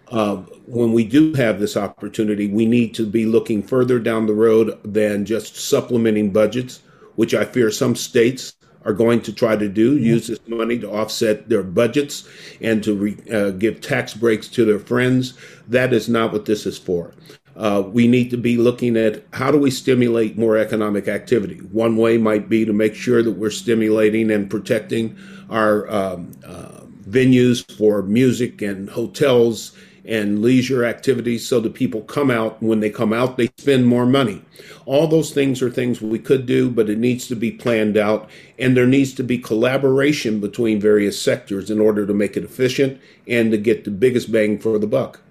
Uh, 0.08 0.38
when 0.66 0.92
we 0.92 1.06
do 1.06 1.34
have 1.34 1.60
this 1.60 1.78
opportunity, 1.78 2.48
we 2.48 2.66
need 2.66 2.96
to 2.96 3.06
be 3.06 3.28
looking 3.28 3.62
further 3.62 4.00
down 4.00 4.26
the 4.26 4.34
road 4.34 4.80
than 4.84 5.26
just 5.26 5.56
supplementing 5.56 6.32
budgets, 6.32 6.82
which 7.16 7.36
I 7.36 7.46
fear 7.46 7.70
some 7.70 7.96
states 7.96 8.54
are 8.86 8.94
going 8.94 9.22
to 9.22 9.34
try 9.34 9.56
to 9.56 9.68
do 9.68 9.98
use 9.98 10.28
this 10.28 10.40
money 10.48 10.80
to 10.80 10.90
offset 10.90 11.50
their 11.50 11.64
budgets 11.64 12.28
and 12.62 12.84
to 12.84 12.96
re, 12.96 13.18
uh, 13.34 13.50
give 13.52 13.82
tax 13.82 14.14
breaks 14.14 14.48
to 14.48 14.64
their 14.64 14.80
friends. 14.80 15.34
That 15.68 15.92
is 15.92 16.08
not 16.08 16.32
what 16.32 16.46
this 16.46 16.66
is 16.66 16.78
for. 16.78 17.14
Uh, 17.56 17.84
we 17.88 18.06
need 18.08 18.30
to 18.30 18.38
be 18.38 18.58
looking 18.58 18.98
at 18.98 19.24
how 19.32 19.50
do 19.50 19.58
we 19.58 19.72
stimulate 19.72 20.38
more 20.38 20.58
economic 20.58 21.08
activity. 21.08 21.58
One 21.72 21.96
way 21.96 22.18
might 22.18 22.50
be 22.50 22.66
to 22.66 22.74
make 22.74 22.96
sure 22.96 23.24
that 23.24 23.32
we're 23.32 23.50
stimulating 23.50 24.30
and 24.30 24.50
protecting 24.50 25.18
our 25.50 25.90
um, 25.90 26.34
uh, 26.46 26.82
venues 27.08 27.66
for 27.78 28.02
music 28.02 28.62
and 28.62 28.90
hotels 28.90 29.72
and 30.04 30.42
leisure 30.42 30.84
activities 30.86 31.48
so 31.48 31.60
that 31.62 31.74
people 31.74 32.02
come 32.02 32.30
out. 32.30 32.62
When 32.62 32.82
they 32.82 32.90
come 32.90 33.14
out, 33.14 33.38
they 33.38 33.50
spend 33.58 33.88
more 33.88 34.06
money. 34.06 34.42
All 34.86 35.08
those 35.08 35.32
things 35.32 35.62
are 35.62 35.70
things 35.70 36.02
we 36.02 36.20
could 36.20 36.46
do, 36.46 36.70
but 36.70 36.90
it 36.90 37.00
needs 37.00 37.28
to 37.28 37.36
be 37.36 37.52
planned 37.52 37.98
out. 37.98 38.30
And 38.60 38.78
there 38.78 38.86
needs 38.86 39.14
to 39.16 39.24
be 39.24 39.38
collaboration 39.38 40.40
between 40.40 40.80
various 40.80 41.20
sectors 41.20 41.72
in 41.72 41.80
order 41.80 42.06
to 42.06 42.14
make 42.14 42.38
it 42.38 42.44
efficient 42.44 43.02
and 43.28 43.52
to 43.52 43.58
get 43.58 43.84
the 43.84 43.92
biggest 43.92 44.32
bang 44.32 44.60
for 44.60 44.78
the 44.78 44.88
buck. 44.88 45.22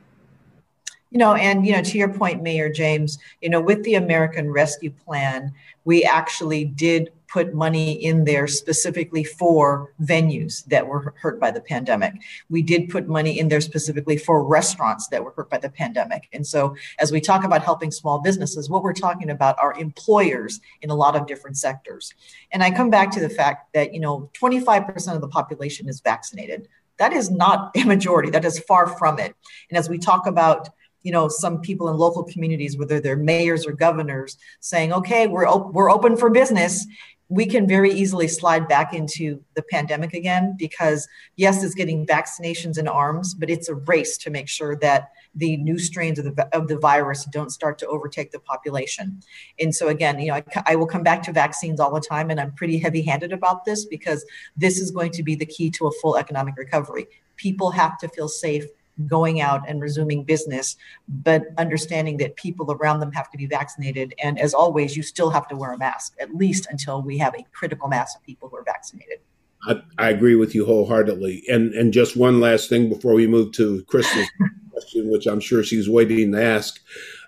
You 1.11 1.18
know, 1.18 1.34
and 1.34 1.64
you 1.64 1.73
know, 1.73 1.82
to 1.82 1.99
your 1.99 2.12
point, 2.12 2.42
Mayor 2.42 2.68
James, 2.68 3.18
you 3.40 3.49
know, 3.49 3.61
with 3.61 3.84
the 3.84 3.94
American 3.94 4.50
Rescue 4.50 4.90
Plan, 4.90 5.54
we 5.84 6.02
actually 6.02 6.64
did 6.64 7.12
put 7.35 7.53
money 7.53 7.93
in 7.93 8.23
there 8.23 8.47
specifically 8.47 9.25
for 9.25 9.93
venues 10.00 10.64
that 10.67 10.87
were 10.87 11.12
hurt 11.19 11.41
by 11.41 11.50
the 11.50 11.61
pandemic. 11.61 12.14
We 12.49 12.62
did 12.62 12.88
put 12.88 13.09
money 13.09 13.41
in 13.41 13.49
there 13.49 13.61
specifically 13.61 14.17
for 14.17 14.45
restaurants 14.45 15.09
that 15.09 15.25
were 15.25 15.33
hurt 15.33 15.50
by 15.50 15.59
the 15.59 15.69
pandemic. 15.69 16.29
And 16.33 16.47
so, 16.47 16.76
as 17.00 17.11
we 17.11 17.21
talk 17.21 17.43
about 17.43 17.64
helping 17.64 17.91
small 17.91 18.21
businesses, 18.21 18.71
what 18.71 18.85
we're 18.85 18.93
talking 18.93 19.31
about 19.31 19.59
are 19.59 19.75
employers 19.81 20.61
in 20.81 20.91
a 20.91 20.95
lot 20.95 21.17
of 21.17 21.26
different 21.26 21.57
sectors. 21.57 22.14
And 22.53 22.62
I 22.62 22.71
come 22.71 22.88
back 22.88 23.11
to 23.11 23.21
the 23.21 23.29
fact 23.29 23.73
that, 23.75 23.93
you 23.93 23.99
know, 23.99 24.31
25% 24.41 25.17
of 25.17 25.21
the 25.21 25.26
population 25.26 25.88
is 25.88 26.00
vaccinated. 26.00 26.69
That 26.99 27.12
is 27.12 27.33
not 27.33 27.73
a 27.76 27.83
majority, 27.83 28.31
that 28.31 28.45
is 28.45 28.61
far 28.61 28.87
from 28.87 29.19
it. 29.19 29.35
And 29.71 29.76
as 29.76 29.88
we 29.88 29.99
talk 29.99 30.29
about 30.29 30.69
you 31.05 31.12
know 31.12 31.29
some 31.29 31.61
people 31.61 31.88
in 31.91 31.97
local 31.97 32.25
communities 32.25 32.76
whether 32.76 32.99
they're 32.99 33.17
mayors 33.17 33.67
or 33.67 33.73
governors 33.73 34.37
saying 34.61 34.93
okay 34.93 35.26
we're 35.29 35.47
op- 35.47 35.73
we're 35.73 35.91
open 35.91 36.17
for 36.17 36.31
business 36.31 36.87
we 37.35 37.47
can 37.47 37.67
very 37.67 37.91
easily 37.91 38.29
slide 38.29 38.69
back 38.69 38.95
into 38.95 39.43
the 39.55 39.62
pandemic 39.62 40.14
again 40.14 40.55
because 40.57 41.09
yes 41.35 41.64
it's 41.64 41.75
getting 41.75 42.07
vaccinations 42.07 42.79
in 42.79 42.87
arms 42.87 43.35
but 43.35 43.50
it's 43.50 43.69
a 43.69 43.75
race 43.75 44.17
to 44.17 44.31
make 44.31 44.49
sure 44.49 44.76
that 44.76 45.11
the 45.35 45.57
new 45.57 45.76
strains 45.76 46.21
of 46.21 46.37
the, 46.37 46.57
of 46.57 46.69
the 46.69 46.79
virus 46.79 47.25
don't 47.33 47.50
start 47.50 47.76
to 47.76 47.87
overtake 47.88 48.31
the 48.31 48.38
population. 48.38 49.21
And 49.59 49.75
so 49.75 49.88
again 49.88 50.21
you 50.21 50.29
know 50.29 50.35
I, 50.35 50.45
I 50.67 50.76
will 50.76 50.87
come 50.87 51.03
back 51.03 51.23
to 51.25 51.33
vaccines 51.33 51.81
all 51.81 51.93
the 51.93 52.00
time 52.00 52.31
and 52.31 52.41
i'm 52.41 52.53
pretty 52.53 52.79
heavy 52.79 53.03
handed 53.03 53.33
about 53.33 53.64
this 53.64 53.85
because 53.85 54.25
this 54.57 54.79
is 54.79 54.93
going 54.93 55.11
to 55.12 55.25
be 55.25 55.35
the 55.35 55.47
key 55.47 55.71
to 55.71 55.88
a 55.88 55.93
full 56.00 56.17
economic 56.17 56.57
recovery. 56.57 57.07
People 57.37 57.73
have 57.73 57.99
to 57.99 58.09
feel 58.09 58.29
safe 58.29 58.67
going 59.06 59.40
out 59.40 59.68
and 59.68 59.80
resuming 59.80 60.24
business, 60.24 60.76
but 61.08 61.42
understanding 61.58 62.16
that 62.18 62.36
people 62.36 62.70
around 62.72 63.00
them 63.00 63.12
have 63.12 63.30
to 63.30 63.38
be 63.38 63.46
vaccinated. 63.46 64.14
And 64.22 64.38
as 64.38 64.54
always, 64.54 64.96
you 64.96 65.02
still 65.02 65.30
have 65.30 65.48
to 65.48 65.56
wear 65.56 65.72
a 65.72 65.78
mask, 65.78 66.14
at 66.20 66.34
least 66.34 66.66
until 66.70 67.02
we 67.02 67.18
have 67.18 67.34
a 67.34 67.44
critical 67.52 67.88
mass 67.88 68.14
of 68.14 68.22
people 68.22 68.48
who 68.48 68.56
are 68.56 68.64
vaccinated. 68.64 69.18
I, 69.66 69.82
I 69.98 70.10
agree 70.10 70.36
with 70.36 70.54
you 70.54 70.64
wholeheartedly. 70.66 71.44
And 71.48 71.72
and 71.74 71.92
just 71.92 72.16
one 72.16 72.40
last 72.40 72.68
thing 72.68 72.88
before 72.88 73.14
we 73.14 73.26
move 73.26 73.52
to 73.52 73.82
Crystal's 73.84 74.28
question, 74.70 75.10
which 75.10 75.26
I'm 75.26 75.40
sure 75.40 75.62
she's 75.62 75.88
waiting 75.88 76.32
to 76.32 76.42
ask. 76.42 76.80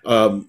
Um, 0.05 0.47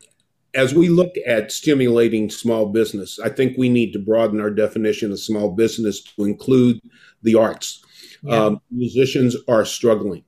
as 0.54 0.75
we 0.75 0.88
look 0.88 1.14
at 1.26 1.52
stimulating 1.52 2.30
small 2.30 2.66
business, 2.66 3.18
I 3.18 3.28
think 3.28 3.56
we 3.56 3.68
need 3.68 3.92
to 3.92 3.98
broaden 3.98 4.40
our 4.40 4.50
definition 4.50 5.12
of 5.12 5.20
small 5.20 5.50
business 5.50 6.02
to 6.02 6.25
include 6.25 6.80
the 7.22 7.34
arts. 7.34 7.84
Yeah. 8.22 8.44
Um, 8.44 8.60
musicians 8.70 9.37
are 9.46 9.64
struggling 9.64 10.25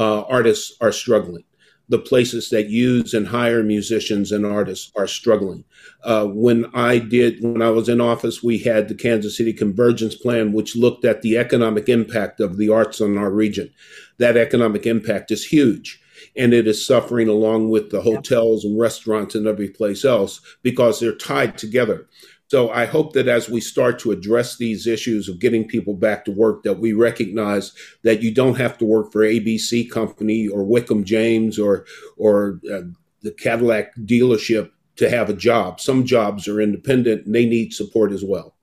uh, 0.00 0.22
artists 0.22 0.76
are 0.80 0.92
struggling. 0.92 1.44
The 1.90 1.98
places 1.98 2.50
that 2.50 2.70
use 2.70 3.12
and 3.12 3.26
hire 3.26 3.62
musicians 3.62 4.32
and 4.32 4.46
artists 4.46 4.90
are 4.96 5.06
struggling. 5.06 5.64
Uh, 6.02 6.26
when 6.26 6.66
I 6.72 6.98
did, 6.98 7.42
when 7.42 7.60
I 7.60 7.70
was 7.70 7.88
in 7.88 8.00
office, 8.00 8.42
we 8.42 8.58
had 8.58 8.88
the 8.88 8.94
Kansas 8.94 9.36
City 9.36 9.52
Convergence 9.52 10.14
Plan, 10.14 10.52
which 10.52 10.76
looked 10.76 11.04
at 11.04 11.20
the 11.20 11.36
economic 11.36 11.88
impact 11.88 12.40
of 12.40 12.56
the 12.56 12.70
arts 12.70 13.00
on 13.00 13.18
our 13.18 13.30
region. 13.30 13.70
That 14.18 14.36
economic 14.36 14.86
impact 14.86 15.30
is 15.30 15.44
huge 15.44 16.00
and 16.36 16.54
it 16.54 16.66
is 16.66 16.86
suffering 16.86 17.28
along 17.28 17.70
with 17.70 17.90
the 17.90 18.02
hotels 18.02 18.64
and 18.64 18.78
restaurants 18.78 19.34
and 19.34 19.46
every 19.46 19.68
place 19.68 20.04
else 20.04 20.40
because 20.62 21.00
they're 21.00 21.14
tied 21.14 21.58
together. 21.58 22.08
So 22.50 22.68
I 22.70 22.84
hope 22.84 23.12
that 23.12 23.28
as 23.28 23.48
we 23.48 23.60
start 23.60 24.00
to 24.00 24.10
address 24.10 24.56
these 24.56 24.88
issues 24.88 25.28
of 25.28 25.38
getting 25.38 25.68
people 25.68 25.94
back 25.94 26.24
to 26.24 26.32
work, 26.32 26.64
that 26.64 26.80
we 26.80 26.92
recognize 26.92 27.72
that 28.02 28.22
you 28.22 28.34
don't 28.34 28.56
have 28.56 28.76
to 28.78 28.84
work 28.84 29.12
for 29.12 29.20
ABC 29.20 29.88
Company 29.88 30.48
or 30.48 30.64
Wickham 30.64 31.04
James 31.04 31.60
or 31.60 31.86
or 32.16 32.60
uh, 32.68 32.80
the 33.22 33.30
Cadillac 33.30 33.94
dealership 33.98 34.72
to 34.96 35.08
have 35.08 35.30
a 35.30 35.32
job. 35.32 35.80
Some 35.80 36.04
jobs 36.04 36.48
are 36.48 36.60
independent 36.60 37.24
and 37.24 37.32
they 37.36 37.46
need 37.46 37.72
support 37.72 38.10
as 38.10 38.24
well. 38.24 38.56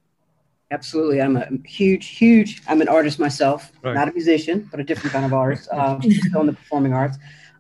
Absolutely. 0.70 1.22
I'm 1.22 1.38
a 1.38 1.48
huge, 1.66 2.08
huge, 2.08 2.62
I'm 2.68 2.82
an 2.82 2.90
artist 2.90 3.20
myself, 3.20 3.72
right. 3.84 3.94
not 3.94 4.10
a 4.10 4.12
musician, 4.12 4.68
but 4.70 4.82
a 4.82 4.84
different 4.84 5.14
kind 5.14 5.26
of 5.26 5.32
artist, 5.32 5.70
um, 5.72 6.02
still 6.02 6.42
in 6.42 6.48
the 6.48 6.54
performing 6.54 6.92
arts. 6.92 7.18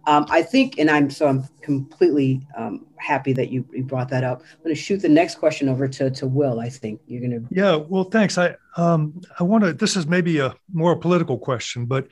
Um, 0.08 0.26
I 0.30 0.42
think, 0.42 0.80
and 0.80 0.90
I'm 0.90 1.10
so 1.10 1.28
I'm 1.28 1.44
completely 1.62 2.42
um, 2.56 2.86
happy 2.96 3.34
that 3.34 3.50
you, 3.50 3.68
you 3.74 3.84
brought 3.84 4.08
that 4.10 4.24
up. 4.24 4.42
I'm 4.42 4.64
going 4.64 4.74
to 4.74 4.82
shoot 4.82 5.02
the 5.02 5.10
next 5.10 5.36
question 5.36 5.68
over 5.68 5.86
to, 5.86 6.10
to 6.10 6.26
Will. 6.26 6.62
I 6.62 6.70
think 6.70 7.02
you're 7.08 7.20
going 7.20 7.32
to. 7.32 7.46
Yeah, 7.52 7.76
well, 7.76 8.06
thanks. 8.06 8.38
I 8.38 8.56
um, 8.78 9.22
I 9.38 9.44
want 9.44 9.66
to. 9.66 9.74
This 9.74 9.98
is 9.98 10.08
maybe 10.08 10.40
a 10.40 10.56
more 10.72 10.96
political 10.96 11.38
question, 11.38 11.88
but 11.88 12.08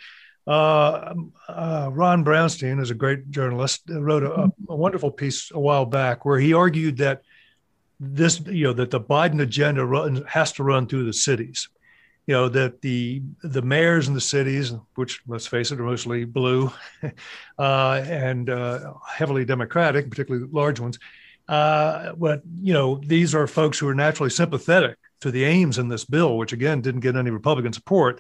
uh, 0.46 1.16
uh, 1.48 1.90
Ron 1.94 2.26
Brownstein 2.26 2.82
is 2.82 2.92
a 2.92 2.96
great 2.96 3.32
journalist. 3.32 3.84
Wrote 3.88 4.24
a, 4.24 4.52
a, 4.68 4.76
wonderful 4.76 5.10
piece 5.10 5.50
a 5.52 5.60
while 5.60 5.86
back 5.86 6.26
where 6.26 6.38
he 6.38 6.54
argued 6.54 6.98
that 6.98 7.22
this, 8.02 8.42
you 8.42 8.66
know, 8.66 8.74
that 8.74 8.92
the 8.92 9.00
Biden 9.00 9.42
agenda 9.42 9.86
run, 9.86 10.22
has 10.28 10.52
to 10.54 10.64
run 10.64 10.86
through 10.86 11.06
the 11.06 11.14
cities 11.14 11.70
you 12.28 12.34
know 12.34 12.50
that 12.50 12.82
the 12.82 13.22
the 13.44 13.62
mayors 13.62 14.08
in 14.08 14.14
the 14.14 14.22
cities, 14.22 14.74
which 14.96 15.22
let's 15.28 15.48
face 15.48 15.72
it, 15.72 15.80
are 15.80 15.84
mostly 15.84 16.26
blue 16.26 16.72
uh, 17.60 18.04
and 18.06 18.50
uh, 18.50 18.94
heavily 19.08 19.46
Democratic, 19.46 20.10
particularly 20.10 20.48
large 20.52 20.80
ones. 20.80 20.98
Uh, 21.48 22.14
but 22.14 22.42
you 22.62 22.74
know 22.74 23.00
these 23.06 23.36
are 23.36 23.46
folks 23.46 23.78
who 23.78 23.88
are 23.88 23.96
naturally 23.96 24.32
sympathetic 24.32 24.98
to 25.22 25.30
the 25.30 25.44
aims 25.44 25.78
in 25.78 25.88
this 25.88 26.06
bill, 26.06 26.38
which 26.38 26.54
again 26.54 26.82
didn't 26.82 27.02
get 27.02 27.16
any 27.16 27.30
Republican 27.30 27.74
support, 27.74 28.20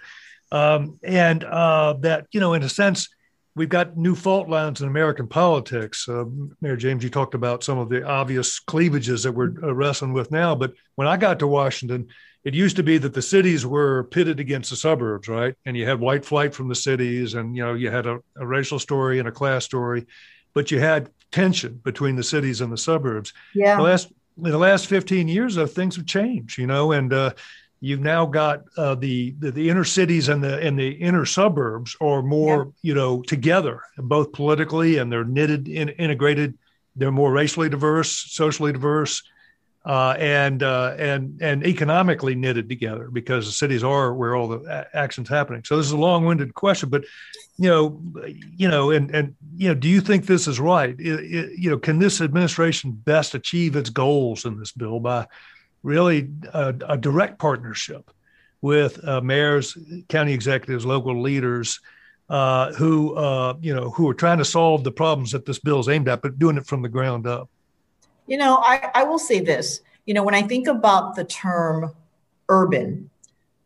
um, 0.52 1.00
and 1.04 1.44
uh, 1.44 1.94
that 2.00 2.28
you 2.32 2.40
know 2.40 2.54
in 2.54 2.62
a 2.62 2.70
sense 2.70 3.10
we've 3.56 3.70
got 3.70 3.98
new 3.98 4.14
fault 4.14 4.50
lines 4.50 4.82
in 4.82 4.88
American 4.88 5.28
politics. 5.28 6.08
Uh, 6.08 6.26
Mayor 6.62 6.76
James, 6.76 7.04
you 7.04 7.10
talked 7.10 7.34
about 7.34 7.64
some 7.64 7.80
of 7.80 7.90
the 7.90 8.06
obvious 8.06 8.60
cleavages 8.60 9.24
that 9.24 9.32
we're 9.32 9.54
uh, 9.64 9.74
wrestling 9.74 10.14
with 10.14 10.30
now. 10.30 10.54
But 10.54 10.74
when 10.96 11.08
I 11.08 11.18
got 11.18 11.40
to 11.40 11.48
Washington, 11.48 12.10
it 12.46 12.54
used 12.54 12.76
to 12.76 12.84
be 12.84 13.00
that 13.00 13.16
the 13.16 13.24
cities 13.24 13.66
were 13.66 14.04
pitted 14.04 14.40
against 14.40 14.70
the 14.70 14.76
suburbs, 14.76 15.28
right? 15.28 15.56
And 15.66 15.76
you 15.76 15.88
had 15.88 16.00
white 16.00 16.24
flight 16.24 16.54
from 16.54 16.68
the 16.70 16.76
cities, 16.76 17.34
and 17.34 17.56
you 17.58 17.66
know 17.66 17.74
you 17.74 17.90
had 17.90 18.06
a, 18.06 18.20
a 18.38 18.46
racial 18.46 18.78
story 18.78 19.18
and 19.18 19.28
a 19.28 19.32
class 19.32 19.66
story, 19.66 20.06
but 20.54 20.70
you 20.70 20.80
had 20.80 21.10
tension 21.32 21.82
between 21.84 22.16
the 22.16 22.24
cities 22.24 22.62
and 22.62 22.72
the 22.72 22.78
suburbs. 22.78 23.34
Yeah. 23.56 23.78
The 23.78 23.84
last 23.84 24.14
in 24.38 24.52
the 24.52 24.58
last 24.58 24.88
15 24.88 25.28
years, 25.28 25.58
of 25.58 25.74
things 25.74 25.96
have 25.96 26.06
changed, 26.06 26.58
you 26.58 26.68
know, 26.68 26.92
and 26.92 27.12
uh, 27.12 27.32
you've 27.80 28.02
now 28.02 28.26
got 28.26 28.64
uh, 28.78 28.94
the, 28.94 29.34
the, 29.40 29.50
the 29.50 29.70
inner 29.70 29.86
cities 29.86 30.30
and 30.30 30.44
the 30.44 30.60
and 30.60 30.78
the 30.78 30.90
inner 30.90 31.26
suburbs 31.26 31.98
are 32.00 32.22
more, 32.22 32.66
yeah. 32.66 32.90
you 32.90 32.94
know, 32.94 33.24
together, 33.24 33.82
both 33.98 34.34
politically 34.34 34.98
and 34.98 35.12
they're 35.12 35.26
knitted, 35.26 35.68
in, 35.68 35.90
integrated. 35.90 36.60
They're 36.96 37.12
more 37.12 37.32
racially 37.32 37.70
diverse, 37.70 38.12
socially 38.12 38.72
diverse 38.72 39.24
uh, 39.86 40.16
and 40.18 40.64
uh, 40.64 40.96
and 40.98 41.40
and 41.42 41.66
economically 41.66 42.34
knitted 42.34 42.68
together 42.68 43.10
because 43.12 43.46
the 43.46 43.52
cities 43.52 43.84
are 43.84 44.14
where 44.14 44.36
all 44.36 44.48
the 44.48 44.88
action's 44.94 45.30
happening. 45.30 45.64
So 45.64 45.78
this 45.78 45.86
is 45.86 45.92
a 45.92 45.98
long-winded 45.98 46.56
question, 46.56 46.90
but 46.90 47.04
you 47.58 47.70
know, 47.70 48.02
you 48.58 48.68
know, 48.68 48.92
and 48.92 49.14
and 49.14 49.36
you 49.56 49.68
know, 49.70 49.76
do 49.76 49.88
you 49.88 50.02
think 50.02 50.26
this 50.26 50.48
is 50.48 50.60
right? 50.60 50.96
It, 51.00 51.34
it, 51.34 51.60
you 51.60 51.70
know, 51.70 51.78
can 51.78 52.00
this 52.00 52.20
administration 52.20 52.92
best 52.92 53.36
achieve 53.36 53.76
its 53.76 53.92
goals 53.92 54.46
in 54.46 54.58
this 54.58 54.72
bill 54.72 55.00
by 55.00 55.28
really 55.84 56.30
a, 56.54 56.74
a 56.90 56.98
direct 56.98 57.38
partnership 57.38 58.10
with 58.62 59.08
uh, 59.08 59.22
mayors, 59.22 59.78
county 60.10 60.34
executives, 60.34 60.86
local 60.86 61.22
leaders 61.22 61.80
uh, 62.30 62.74
who 62.74 63.14
uh, 63.16 63.54
you 63.62 63.74
know 63.74 63.92
who 63.92 64.10
are 64.10 64.16
trying 64.16 64.40
to 64.40 64.46
solve 64.46 64.84
the 64.84 64.92
problems 64.92 65.32
that 65.32 65.46
this 65.46 65.60
bill 65.60 65.80
is 65.80 65.90
aimed 65.90 66.10
at, 66.10 66.24
but 66.24 66.40
doing 66.40 66.58
it 66.58 66.66
from 66.66 66.82
the 66.82 66.90
ground 66.90 67.28
up. 67.28 67.50
You 68.28 68.38
know, 68.38 68.58
I, 68.58 68.90
I 68.94 69.04
will 69.04 69.20
say 69.20 69.40
this. 69.40 69.82
You 70.06 70.14
know, 70.14 70.24
when 70.24 70.36
I 70.36 70.42
think 70.42 70.68
about 70.68 71.16
the 71.16 71.24
term 71.24 71.94
urban, 72.50 73.10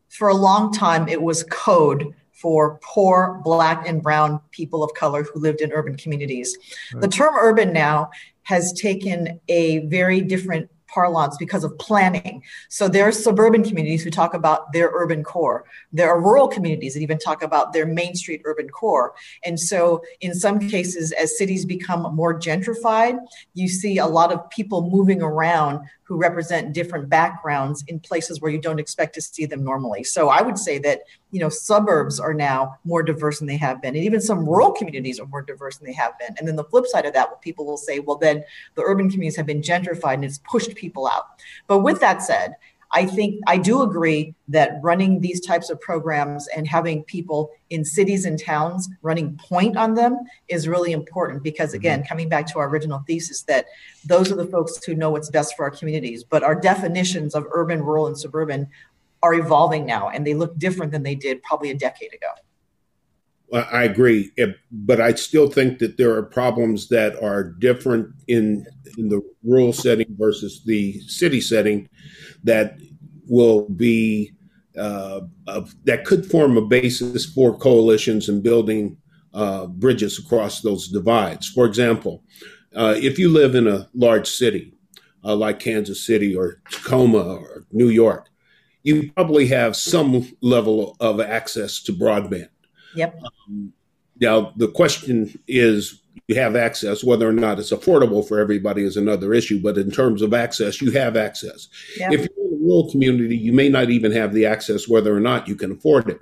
for 0.09 0.29
a 0.29 0.33
long 0.33 0.73
time 0.73 1.07
it 1.07 1.21
was 1.21 1.43
code 1.43 2.13
for 2.31 2.79
poor 2.81 3.41
black 3.43 3.87
and 3.87 4.01
brown 4.01 4.39
people 4.51 4.83
of 4.83 4.93
color 4.93 5.23
who 5.23 5.39
lived 5.39 5.61
in 5.61 5.71
urban 5.73 5.95
communities. 5.95 6.57
Right. 6.93 7.01
The 7.01 7.07
term 7.09 7.35
urban 7.37 7.73
now 7.73 8.09
has 8.43 8.73
taken 8.73 9.39
a 9.49 9.79
very 9.87 10.21
different 10.21 10.69
parlance 10.93 11.37
because 11.37 11.63
of 11.63 11.77
planning. 11.79 12.43
So 12.69 12.87
there 12.87 13.07
are 13.07 13.11
suburban 13.11 13.63
communities 13.63 14.03
who 14.03 14.11
talk 14.11 14.33
about 14.33 14.71
their 14.73 14.89
urban 14.93 15.23
core. 15.23 15.65
There 15.91 16.09
are 16.09 16.21
rural 16.21 16.47
communities 16.47 16.93
that 16.93 17.01
even 17.01 17.17
talk 17.17 17.41
about 17.41 17.73
their 17.73 17.85
main 17.85 18.15
street 18.15 18.41
urban 18.45 18.69
core. 18.69 19.13
And 19.43 19.59
so 19.59 20.01
in 20.21 20.33
some 20.33 20.59
cases, 20.69 21.11
as 21.11 21.37
cities 21.37 21.65
become 21.65 22.15
more 22.15 22.37
gentrified, 22.39 23.19
you 23.53 23.67
see 23.67 23.97
a 23.97 24.07
lot 24.07 24.31
of 24.31 24.49
people 24.49 24.89
moving 24.89 25.21
around 25.21 25.87
who 26.09 26.17
represent 26.17 26.73
different 26.73 27.07
backgrounds 27.07 27.83
in 27.87 27.99
places 27.99 28.41
where 28.41 28.51
you 28.51 28.59
don't 28.59 28.79
expect 28.79 29.13
to 29.13 29.21
see 29.21 29.45
them 29.45 29.63
normally. 29.63 30.03
So 30.03 30.29
I 30.29 30.41
would 30.41 30.57
say 30.57 30.79
that, 30.79 31.01
you 31.29 31.39
know, 31.39 31.49
suburbs 31.49 32.19
are 32.19 32.33
now 32.33 32.77
more 32.83 33.03
diverse 33.03 33.37
than 33.37 33.47
they 33.47 33.57
have 33.57 33.79
been. 33.79 33.95
And 33.95 34.03
even 34.03 34.19
some 34.19 34.43
rural 34.43 34.71
communities 34.71 35.19
are 35.19 35.27
more 35.27 35.43
diverse 35.43 35.77
than 35.77 35.85
they 35.85 35.93
have 35.93 36.17
been. 36.17 36.35
And 36.39 36.47
then 36.47 36.55
the 36.55 36.63
flip 36.63 36.87
side 36.87 37.05
of 37.05 37.13
that, 37.13 37.39
people 37.41 37.63
will 37.63 37.77
say, 37.77 37.99
well, 37.99 38.17
then 38.17 38.43
the 38.73 38.81
urban 38.81 39.11
communities 39.11 39.37
have 39.37 39.45
been 39.45 39.61
gentrified 39.61 40.15
and 40.15 40.25
it's 40.25 40.39
pushed 40.49 40.73
people 40.73 41.07
out. 41.07 41.25
But 41.67 41.79
with 41.81 41.99
that 41.99 42.23
said, 42.23 42.55
I 42.91 43.05
think 43.05 43.39
I 43.47 43.57
do 43.57 43.83
agree 43.83 44.33
that 44.47 44.79
running 44.81 45.21
these 45.21 45.39
types 45.39 45.69
of 45.69 45.79
programs 45.79 46.47
and 46.47 46.67
having 46.67 47.03
people 47.03 47.51
in 47.69 47.85
cities 47.85 48.25
and 48.25 48.39
towns 48.39 48.89
running 49.03 49.37
point 49.37 49.77
on 49.77 49.93
them 49.93 50.17
is 50.47 50.67
really 50.67 50.91
important 50.91 51.43
because, 51.43 51.75
again, 51.75 51.99
mm-hmm. 51.99 52.07
coming 52.07 52.29
back 52.29 52.47
to 52.47 52.59
our 52.59 52.67
original 52.67 53.03
thesis, 53.05 53.43
that 53.43 53.65
those 54.05 54.31
are 54.31 54.35
the 54.35 54.47
folks 54.47 54.83
who 54.83 54.95
know 54.95 55.11
what's 55.11 55.29
best 55.29 55.55
for 55.55 55.65
our 55.65 55.71
communities. 55.71 56.23
But 56.23 56.41
our 56.41 56.55
definitions 56.55 57.35
of 57.35 57.45
urban, 57.51 57.83
rural, 57.83 58.07
and 58.07 58.17
suburban 58.17 58.67
are 59.21 59.35
evolving 59.35 59.85
now, 59.85 60.09
and 60.09 60.25
they 60.25 60.33
look 60.33 60.57
different 60.57 60.91
than 60.91 61.03
they 61.03 61.15
did 61.15 61.43
probably 61.43 61.69
a 61.69 61.75
decade 61.75 62.13
ago. 62.13 62.29
I 63.53 63.83
agree, 63.83 64.31
but 64.71 65.01
I 65.01 65.13
still 65.13 65.49
think 65.49 65.79
that 65.79 65.97
there 65.97 66.13
are 66.13 66.23
problems 66.23 66.87
that 66.89 67.21
are 67.21 67.43
different 67.43 68.13
in 68.27 68.65
in 68.97 69.09
the 69.09 69.21
rural 69.43 69.73
setting 69.73 70.15
versus 70.17 70.63
the 70.65 70.99
city 71.01 71.41
setting 71.41 71.89
that 72.43 72.77
will 73.27 73.67
be 73.69 74.33
uh, 74.77 75.21
that 75.85 76.05
could 76.05 76.25
form 76.25 76.57
a 76.57 76.61
basis 76.61 77.25
for 77.25 77.57
coalitions 77.57 78.29
and 78.29 78.43
building 78.43 78.97
uh, 79.33 79.65
bridges 79.67 80.19
across 80.19 80.61
those 80.61 80.87
divides. 80.87 81.47
For 81.47 81.65
example, 81.65 82.23
uh, 82.75 82.95
if 82.97 83.17
you 83.17 83.29
live 83.29 83.55
in 83.55 83.67
a 83.67 83.89
large 83.93 84.29
city 84.29 84.73
uh, 85.23 85.35
like 85.35 85.59
Kansas 85.59 86.05
City 86.05 86.35
or 86.35 86.61
Tacoma 86.69 87.35
or 87.35 87.65
New 87.71 87.89
York, 87.89 88.29
you 88.83 89.11
probably 89.13 89.47
have 89.47 89.75
some 89.75 90.27
level 90.41 90.95
of 90.99 91.19
access 91.19 91.81
to 91.83 91.93
broadband 91.93 92.49
Yep. 92.95 93.21
Um, 93.47 93.73
now, 94.21 94.53
the 94.57 94.67
question 94.67 95.39
is 95.47 96.01
you 96.27 96.35
have 96.35 96.55
access, 96.55 97.03
whether 97.03 97.27
or 97.27 97.33
not 97.33 97.59
it's 97.59 97.71
affordable 97.71 98.27
for 98.27 98.39
everybody 98.39 98.83
is 98.83 98.97
another 98.97 99.33
issue. 99.33 99.61
But 99.61 99.77
in 99.77 99.91
terms 99.91 100.21
of 100.21 100.33
access, 100.33 100.81
you 100.81 100.91
have 100.91 101.15
access. 101.15 101.67
Yep. 101.97 102.11
If 102.11 102.19
you're 102.19 102.47
in 102.47 102.53
a 102.53 102.65
rural 102.65 102.91
community, 102.91 103.37
you 103.37 103.53
may 103.53 103.69
not 103.69 103.89
even 103.89 104.11
have 104.11 104.33
the 104.33 104.45
access, 104.45 104.87
whether 104.87 105.15
or 105.15 105.19
not 105.19 105.47
you 105.47 105.55
can 105.55 105.71
afford 105.71 106.09
it. 106.09 106.19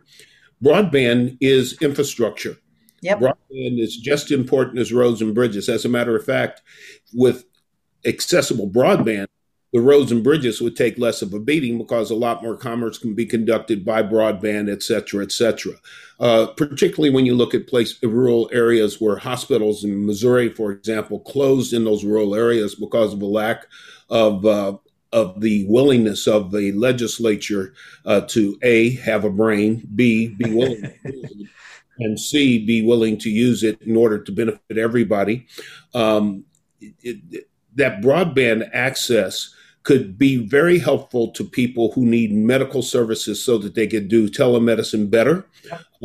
Broadband 0.63 1.37
is 1.41 1.79
infrastructure. 1.81 2.57
Yep. 3.01 3.19
Broadband 3.19 3.79
is 3.79 3.97
just 3.97 4.31
important 4.31 4.79
as 4.79 4.93
roads 4.93 5.21
and 5.21 5.35
bridges. 5.35 5.69
As 5.69 5.85
a 5.85 5.89
matter 5.89 6.15
of 6.15 6.25
fact, 6.25 6.61
with 7.13 7.45
accessible 8.05 8.69
broadband, 8.69 9.27
the 9.73 9.81
roads 9.81 10.11
and 10.11 10.23
bridges 10.23 10.61
would 10.61 10.75
take 10.75 10.97
less 10.97 11.21
of 11.21 11.33
a 11.33 11.39
beating 11.39 11.77
because 11.77 12.09
a 12.09 12.15
lot 12.15 12.41
more 12.41 12.55
commerce 12.55 12.97
can 12.97 13.13
be 13.13 13.25
conducted 13.25 13.83
by 13.83 14.01
broadband, 14.01 14.71
et 14.71 14.81
cetera, 14.81 15.23
et 15.23 15.31
cetera. 15.31 15.73
Uh, 16.19 16.47
particularly 16.47 17.13
when 17.13 17.25
you 17.25 17.35
look 17.35 17.53
at 17.53 17.67
place 17.67 18.01
rural 18.01 18.49
areas 18.53 18.99
where 18.99 19.17
hospitals 19.17 19.83
in 19.83 20.05
Missouri, 20.05 20.49
for 20.49 20.71
example, 20.71 21.19
closed 21.19 21.73
in 21.73 21.83
those 21.83 22.03
rural 22.03 22.33
areas 22.33 22.75
because 22.75 23.13
of 23.13 23.21
a 23.21 23.25
lack 23.25 23.65
of 24.09 24.45
uh, 24.45 24.77
of 25.13 25.39
the 25.41 25.65
willingness 25.69 26.27
of 26.27 26.51
the 26.51 26.71
legislature 26.73 27.73
uh, 28.05 28.21
to 28.21 28.57
a 28.61 28.95
have 28.95 29.25
a 29.25 29.29
brain, 29.29 29.87
b 29.95 30.27
be 30.27 30.53
willing, 30.53 30.91
and 31.99 32.19
c 32.19 32.65
be 32.65 32.85
willing 32.85 33.17
to 33.17 33.29
use 33.29 33.63
it 33.63 33.81
in 33.81 33.95
order 33.95 34.19
to 34.19 34.31
benefit 34.31 34.77
everybody. 34.77 35.45
Um, 35.93 36.45
it, 36.81 37.19
it, 37.31 37.49
that 37.75 38.01
broadband 38.01 38.69
access 38.73 39.53
could 39.87 40.17
be 40.17 40.35
very 40.35 40.79
helpful 40.79 41.31
to 41.31 41.45
people 41.45 41.93
who 41.93 42.05
need 42.05 42.33
medical 42.33 42.81
services 42.81 43.41
so 43.41 43.57
that 43.57 43.73
they 43.73 43.87
could 43.87 44.09
do 44.09 44.27
telemedicine 44.27 45.09
better. 45.09 45.47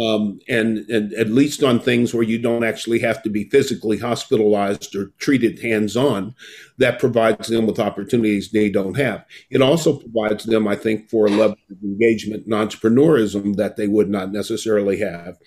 Um, 0.01 0.39
and, 0.49 0.89
and 0.89 1.13
at 1.15 1.31
least 1.31 1.65
on 1.65 1.81
things 1.81 2.15
where 2.15 2.23
you 2.23 2.39
don't 2.39 2.63
actually 2.63 3.01
have 3.01 3.25
to 3.25 3.29
be 3.29 3.51
physically 3.51 3.99
hospitalized 3.99 4.95
or 4.95 5.07
treated 5.19 5.59
hands 5.59 5.97
on, 5.97 6.33
that 6.79 7.01
provides 7.01 7.49
them 7.49 7.67
with 7.67 7.81
opportunities 7.81 8.53
they 8.53 8.71
don't 8.71 8.97
have. 8.97 9.25
It 9.51 9.61
also 9.61 9.99
provides 9.99 10.45
them, 10.45 10.69
I 10.69 10.77
think, 10.77 11.11
for 11.11 11.27
a 11.27 11.31
level 11.31 11.57
of 11.69 11.83
engagement 11.83 12.47
and 12.47 12.55
entrepreneurism 12.55 13.57
that 13.57 13.77
they 13.77 13.89
would 13.89 14.09
not 14.09 14.31
necessarily 14.31 15.01
have. 15.01 15.39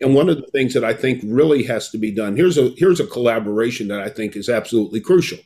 And 0.00 0.16
one 0.16 0.28
of 0.28 0.38
the 0.38 0.50
things 0.50 0.74
that 0.74 0.84
I 0.84 0.94
think 0.94 1.22
really 1.24 1.62
has 1.62 1.90
to 1.90 1.98
be 1.98 2.10
done 2.10 2.34
here's 2.36 2.58
a 2.58 2.74
here's 2.76 2.98
a 2.98 3.06
collaboration 3.06 3.86
that 3.88 4.00
I 4.00 4.08
think 4.08 4.34
is 4.34 4.48
absolutely 4.48 5.00
crucial 5.00 5.38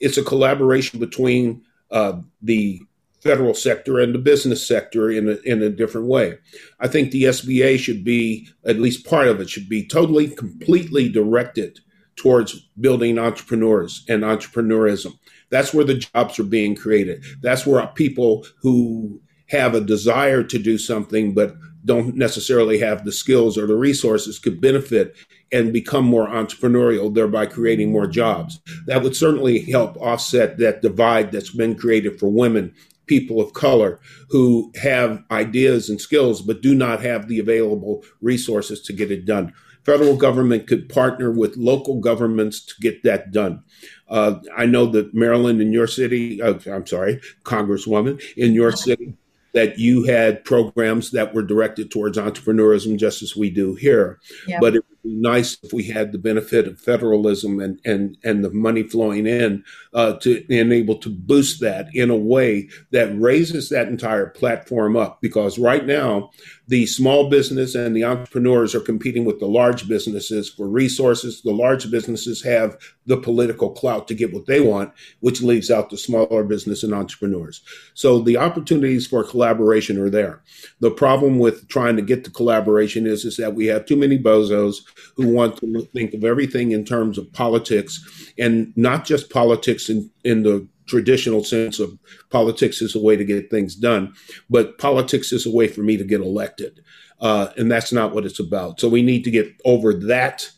it's 0.00 0.18
a 0.18 0.24
collaboration 0.24 1.00
between 1.00 1.62
uh, 1.90 2.20
the 2.42 2.80
federal 3.20 3.54
sector 3.54 3.98
and 3.98 4.14
the 4.14 4.18
business 4.18 4.66
sector 4.66 5.10
in 5.10 5.28
a, 5.28 5.36
in 5.44 5.62
a 5.62 5.70
different 5.70 6.06
way. 6.06 6.38
I 6.80 6.88
think 6.88 7.10
the 7.10 7.24
SBA 7.24 7.78
should 7.78 8.04
be, 8.04 8.48
at 8.64 8.78
least 8.78 9.06
part 9.06 9.26
of 9.26 9.40
it, 9.40 9.50
should 9.50 9.68
be 9.68 9.86
totally, 9.86 10.28
completely 10.28 11.08
directed 11.08 11.80
towards 12.16 12.60
building 12.80 13.18
entrepreneurs 13.18 14.04
and 14.08 14.22
entrepreneurism. 14.22 15.18
That's 15.50 15.72
where 15.72 15.84
the 15.84 15.94
jobs 15.94 16.38
are 16.38 16.44
being 16.44 16.74
created. 16.76 17.24
That's 17.40 17.66
where 17.66 17.84
people 17.88 18.46
who 18.60 19.20
have 19.46 19.74
a 19.74 19.80
desire 19.80 20.42
to 20.44 20.58
do 20.58 20.78
something 20.78 21.34
but 21.34 21.54
don't 21.84 22.16
necessarily 22.16 22.78
have 22.78 23.04
the 23.04 23.12
skills 23.12 23.56
or 23.56 23.66
the 23.66 23.76
resources 23.76 24.38
could 24.38 24.60
benefit 24.60 25.16
and 25.52 25.72
become 25.72 26.04
more 26.04 26.28
entrepreneurial, 26.28 27.12
thereby 27.12 27.46
creating 27.46 27.90
more 27.90 28.06
jobs. 28.06 28.60
That 28.86 29.02
would 29.02 29.16
certainly 29.16 29.60
help 29.70 29.96
offset 29.96 30.58
that 30.58 30.82
divide 30.82 31.32
that's 31.32 31.50
been 31.50 31.74
created 31.74 32.18
for 32.18 32.28
women, 32.28 32.74
people 33.06 33.40
of 33.40 33.54
color 33.54 33.98
who 34.28 34.70
have 34.80 35.24
ideas 35.30 35.88
and 35.88 36.00
skills 36.00 36.42
but 36.42 36.60
do 36.60 36.74
not 36.74 37.02
have 37.02 37.26
the 37.28 37.38
available 37.38 38.04
resources 38.20 38.80
to 38.82 38.92
get 38.92 39.10
it 39.10 39.24
done. 39.24 39.52
Federal 39.84 40.16
government 40.16 40.66
could 40.66 40.88
partner 40.88 41.30
with 41.30 41.56
local 41.56 41.98
governments 41.98 42.60
to 42.66 42.74
get 42.80 43.02
that 43.04 43.32
done. 43.32 43.62
Uh, 44.08 44.34
I 44.54 44.66
know 44.66 44.84
that 44.86 45.14
Marilyn 45.14 45.62
in 45.62 45.72
your 45.72 45.86
city, 45.86 46.42
uh, 46.42 46.58
I'm 46.70 46.86
sorry, 46.86 47.20
Congresswoman 47.44 48.22
in 48.36 48.52
your 48.52 48.72
city, 48.72 49.14
that 49.54 49.78
you 49.78 50.04
had 50.04 50.44
programs 50.44 51.10
that 51.12 51.34
were 51.34 51.42
directed 51.42 51.90
towards 51.90 52.18
entrepreneurism 52.18 52.98
just 52.98 53.22
as 53.22 53.34
we 53.34 53.48
do 53.48 53.74
here. 53.76 54.20
Yeah. 54.46 54.58
But 54.60 54.76
it 54.76 54.84
be 55.02 55.14
nice 55.14 55.56
if 55.62 55.72
we 55.72 55.84
had 55.84 56.12
the 56.12 56.18
benefit 56.18 56.66
of 56.66 56.80
federalism 56.80 57.60
and, 57.60 57.80
and, 57.84 58.16
and 58.24 58.44
the 58.44 58.50
money 58.50 58.82
flowing 58.82 59.26
in 59.26 59.64
uh, 59.94 60.14
to 60.14 60.44
enable 60.52 60.96
to 60.98 61.10
boost 61.10 61.60
that 61.60 61.88
in 61.94 62.10
a 62.10 62.16
way 62.16 62.68
that 62.90 63.18
raises 63.18 63.68
that 63.68 63.88
entire 63.88 64.26
platform 64.26 64.96
up. 64.96 65.20
Because 65.20 65.58
right 65.58 65.86
now, 65.86 66.30
the 66.68 66.86
small 66.86 67.30
business 67.30 67.74
and 67.74 67.96
the 67.96 68.04
entrepreneurs 68.04 68.74
are 68.74 68.80
competing 68.80 69.24
with 69.24 69.40
the 69.40 69.46
large 69.46 69.88
businesses 69.88 70.50
for 70.50 70.68
resources. 70.68 71.40
The 71.42 71.52
large 71.52 71.90
businesses 71.90 72.42
have 72.44 72.76
the 73.06 73.16
political 73.16 73.70
clout 73.70 74.06
to 74.08 74.14
get 74.14 74.34
what 74.34 74.46
they 74.46 74.60
want, 74.60 74.92
which 75.20 75.40
leaves 75.40 75.70
out 75.70 75.88
the 75.88 75.96
smaller 75.96 76.44
business 76.44 76.82
and 76.82 76.92
entrepreneurs. 76.92 77.62
So 77.94 78.20
the 78.20 78.36
opportunities 78.36 79.06
for 79.06 79.24
collaboration 79.24 79.98
are 79.98 80.10
there. 80.10 80.42
The 80.80 80.90
problem 80.90 81.38
with 81.38 81.68
trying 81.68 81.96
to 81.96 82.02
get 82.02 82.24
the 82.24 82.30
collaboration 82.30 83.06
is, 83.06 83.24
is 83.24 83.38
that 83.38 83.54
we 83.54 83.66
have 83.66 83.86
too 83.86 83.96
many 83.96 84.18
bozos 84.18 84.82
who 85.16 85.28
want 85.28 85.56
to 85.58 85.82
think 85.92 86.14
of 86.14 86.24
everything 86.24 86.72
in 86.72 86.84
terms 86.84 87.18
of 87.18 87.32
politics 87.32 88.32
and 88.38 88.72
not 88.76 89.04
just 89.04 89.30
politics 89.30 89.88
in, 89.88 90.10
in 90.24 90.42
the 90.42 90.66
traditional 90.86 91.44
sense 91.44 91.78
of 91.78 91.98
politics 92.30 92.80
is 92.82 92.94
a 92.94 93.00
way 93.00 93.16
to 93.16 93.24
get 93.24 93.50
things 93.50 93.74
done, 93.74 94.12
but 94.48 94.78
politics 94.78 95.32
is 95.32 95.46
a 95.46 95.50
way 95.50 95.68
for 95.68 95.82
me 95.82 95.96
to 95.96 96.04
get 96.04 96.20
elected. 96.20 96.82
Uh, 97.20 97.48
and 97.56 97.70
that's 97.70 97.92
not 97.92 98.14
what 98.14 98.24
it's 98.24 98.40
about. 98.40 98.80
So 98.80 98.88
we 98.88 99.02
need 99.02 99.24
to 99.24 99.30
get 99.30 99.54
over 99.64 99.92
that 99.92 100.48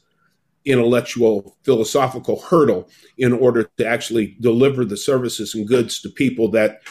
intellectual 0.65 1.57
philosophical 1.65 2.41
hurdle 2.41 2.89
in 3.17 3.33
order 3.33 3.71
to 3.79 3.87
actually 3.87 4.37
deliver 4.41 4.85
the 4.85 4.97
services 4.97 5.55
and 5.55 5.67
goods 5.67 6.01
to 6.03 6.09
people 6.09 6.51
that 6.51 6.83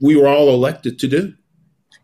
we 0.00 0.16
were 0.16 0.28
all 0.28 0.48
elected 0.48 0.98
to 0.98 1.08
do. 1.08 1.34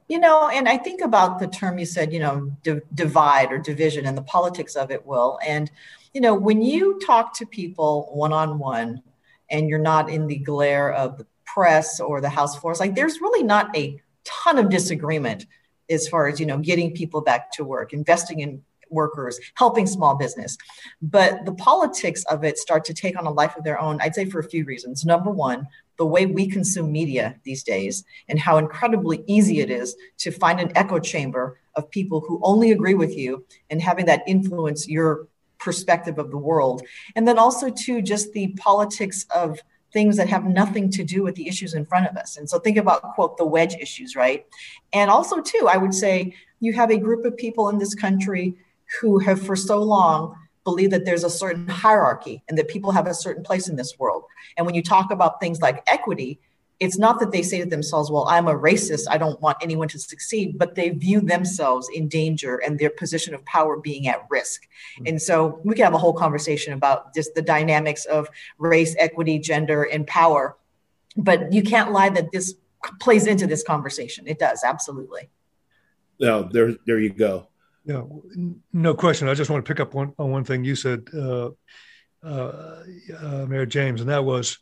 You 0.09 0.21
know, 0.21 0.49
and 0.49 0.69
I 0.69 0.77
think 0.79 1.01
about 1.01 1.41
the 1.41 1.49
term 1.49 1.79
you 1.79 1.87
said, 1.87 2.13
you 2.13 2.21
know, 2.21 2.53
divide 2.95 3.51
or 3.51 3.59
division 3.59 4.07
and 4.07 4.17
the 4.17 4.23
politics 4.23 4.77
of 4.77 4.91
it, 4.93 5.05
Will. 5.05 5.39
And, 5.45 5.71
you 6.15 6.21
know, 6.21 6.35
when 6.35 6.63
you 6.63 7.01
talk 7.05 7.35
to 7.39 7.47
people 7.47 8.09
one 8.13 8.33
on 8.33 8.59
one 8.59 9.03
and 9.51 9.69
you're 9.69 9.79
not 9.81 10.09
in 10.09 10.29
the 10.29 10.39
glare 10.39 10.93
of 10.93 11.19
the 11.19 11.27
press 11.45 11.99
or 11.99 12.21
the 12.21 12.29
House 12.29 12.57
floors, 12.57 12.79
like 12.79 12.95
there's 12.95 13.21
really 13.21 13.43
not 13.43 13.77
a 13.77 14.01
ton 14.25 14.59
of 14.59 14.69
disagreement 14.69 15.47
as 15.91 16.09
far 16.09 16.29
as, 16.29 16.39
you 16.39 16.47
know, 16.47 16.59
getting 16.59 16.93
people 16.93 17.21
back 17.21 17.51
to 17.53 17.65
work, 17.65 17.93
investing 17.93 18.41
in 18.41 18.63
workers, 18.91 19.41
helping 19.55 19.87
small 19.87 20.15
business. 20.15 20.57
But 21.03 21.45
the 21.45 21.55
politics 21.55 22.25
of 22.31 22.45
it 22.45 22.59
start 22.59 22.85
to 22.85 22.95
take 22.95 23.19
on 23.19 23.27
a 23.27 23.33
life 23.33 23.57
of 23.57 23.65
their 23.65 23.81
own, 23.81 24.01
I'd 24.01 24.15
say 24.15 24.25
for 24.27 24.39
a 24.39 24.49
few 24.49 24.65
reasons. 24.65 25.05
Number 25.05 25.31
one, 25.31 25.67
the 25.99 26.07
way 26.07 26.27
we 26.27 26.47
consume 26.47 26.93
media 26.93 27.39
these 27.45 27.63
days 27.63 28.05
and 28.29 28.39
how 28.39 28.59
incredibly 28.59 29.25
easy 29.27 29.61
it 29.61 29.71
is 29.71 29.97
to 30.19 30.31
find 30.31 30.61
an 30.61 30.73
echo 30.77 30.99
chamber 30.99 31.59
of 31.75 31.91
people 31.91 32.21
who 32.21 32.41
only 32.43 32.73
agree 32.73 32.95
with 32.95 33.17
you 33.17 33.45
and 33.71 33.81
having 33.81 34.07
that 34.07 34.23
influence 34.27 34.89
your 34.89 35.29
perspective 35.59 36.19
of 36.19 36.31
the 36.31 36.37
world. 36.37 36.83
And 37.15 37.27
then 37.27 37.39
also, 37.39 37.71
too, 37.71 38.03
just 38.03 38.33
the 38.33 38.49
politics 38.59 39.27
of 39.35 39.59
things 39.93 40.17
that 40.17 40.29
have 40.29 40.45
nothing 40.45 40.91
to 40.91 41.05
do 41.05 41.23
with 41.23 41.35
the 41.37 41.49
issues 41.49 41.75
in 41.75 41.87
front 41.87 42.07
of 42.07 42.17
us. 42.17 42.37
And 42.37 42.49
so 42.49 42.59
think 42.59 42.77
about, 42.77 43.15
quote, 43.15 43.39
the 43.39 43.47
wedge 43.47 43.75
issues, 43.77 44.15
right? 44.15 44.45
And 44.93 45.11
also, 45.11 45.41
too, 45.41 45.69
I 45.71 45.77
would 45.77 45.95
say 45.95 46.35
you 46.61 46.73
have 46.75 46.91
a 46.91 46.99
group 46.99 47.25
of 47.25 47.37
people 47.37 47.69
in 47.69 47.79
this 47.79 47.95
country 47.95 48.57
who 49.01 49.19
have 49.19 49.41
for 49.41 49.57
so 49.57 49.83
long 49.83 50.37
believe 50.67 50.91
that 50.91 51.05
there's 51.05 51.23
a 51.23 51.31
certain 51.31 51.69
hierarchy 51.69 52.43
and 52.49 52.59
that 52.59 52.67
people 52.67 52.91
have 52.91 53.07
a 53.07 53.15
certain 53.15 53.45
place 53.45 53.69
in 53.69 53.77
this 53.77 53.97
world. 54.01 54.25
And 54.57 54.67
when 54.67 54.75
you 54.75 54.83
talk 54.83 55.13
about 55.13 55.41
things 55.41 55.61
like 55.61 55.81
equity, 55.87 56.41
it's 56.81 56.99
not 56.99 57.21
that 57.21 57.31
they 57.31 57.43
say 57.43 57.61
to 57.61 57.71
themselves, 57.71 58.11
well, 58.11 58.27
I'm 58.29 58.49
a 58.49 58.59
racist, 58.59 59.07
I 59.09 59.17
don't 59.17 59.41
want 59.41 59.59
anyone 59.63 59.87
to 59.89 59.99
succeed, 59.99 60.59
but 60.59 60.75
they 60.75 60.89
view 60.91 61.21
themselves 61.21 61.89
in 61.95 62.09
danger 62.09 62.57
and 62.57 62.81
their 62.81 62.91
position 62.91 63.33
of 63.33 63.45
power 63.45 63.79
being 63.79 64.09
at 64.09 64.27
risk. 64.29 64.63
Mm-hmm. 64.65 65.07
And 65.07 65.23
so 65.23 65.61
we 65.63 65.77
can 65.77 65.85
have 65.85 65.95
a 65.95 65.99
whole 65.99 66.13
conversation 66.13 66.73
about 66.73 67.15
just 67.15 67.37
the 67.37 67.43
dynamics 67.43 68.05
of 68.07 68.29
race, 68.59 68.97
equity, 68.99 69.39
gender, 69.39 69.85
and 69.85 70.05
power. 70.05 70.57
But 71.17 71.53
you 71.53 71.63
can't 71.63 71.93
lie 71.93 72.11
that 72.11 72.33
this 72.33 72.57
plays 73.01 73.29
into 73.29 73.47
this 73.47 73.63
conversation. 73.63 74.27
It 74.27 74.41
does, 74.41 74.65
absolutely. 74.65 75.31
No, 76.19 76.43
there, 76.43 76.75
there 76.87 76.99
you 76.99 77.11
go. 77.11 77.47
Yeah, 77.87 78.03
no 78.73 78.95
question. 78.95 79.29
I 79.29 79.35
just 79.35 79.49
want 79.49 79.65
to 79.65 79.69
pick 79.69 79.79
up 79.79 79.95
one, 79.95 80.13
on 80.19 80.33
one 80.33 80.45
thing 80.45 80.65
you 80.65 80.75
said, 80.75 81.07
uh, 81.15 81.51
uh, 82.23 82.83
uh, 83.17 83.47
Mayor 83.49 83.65
James, 83.65 84.01
and 84.01 84.11
that 84.11 84.25
was, 84.25 84.59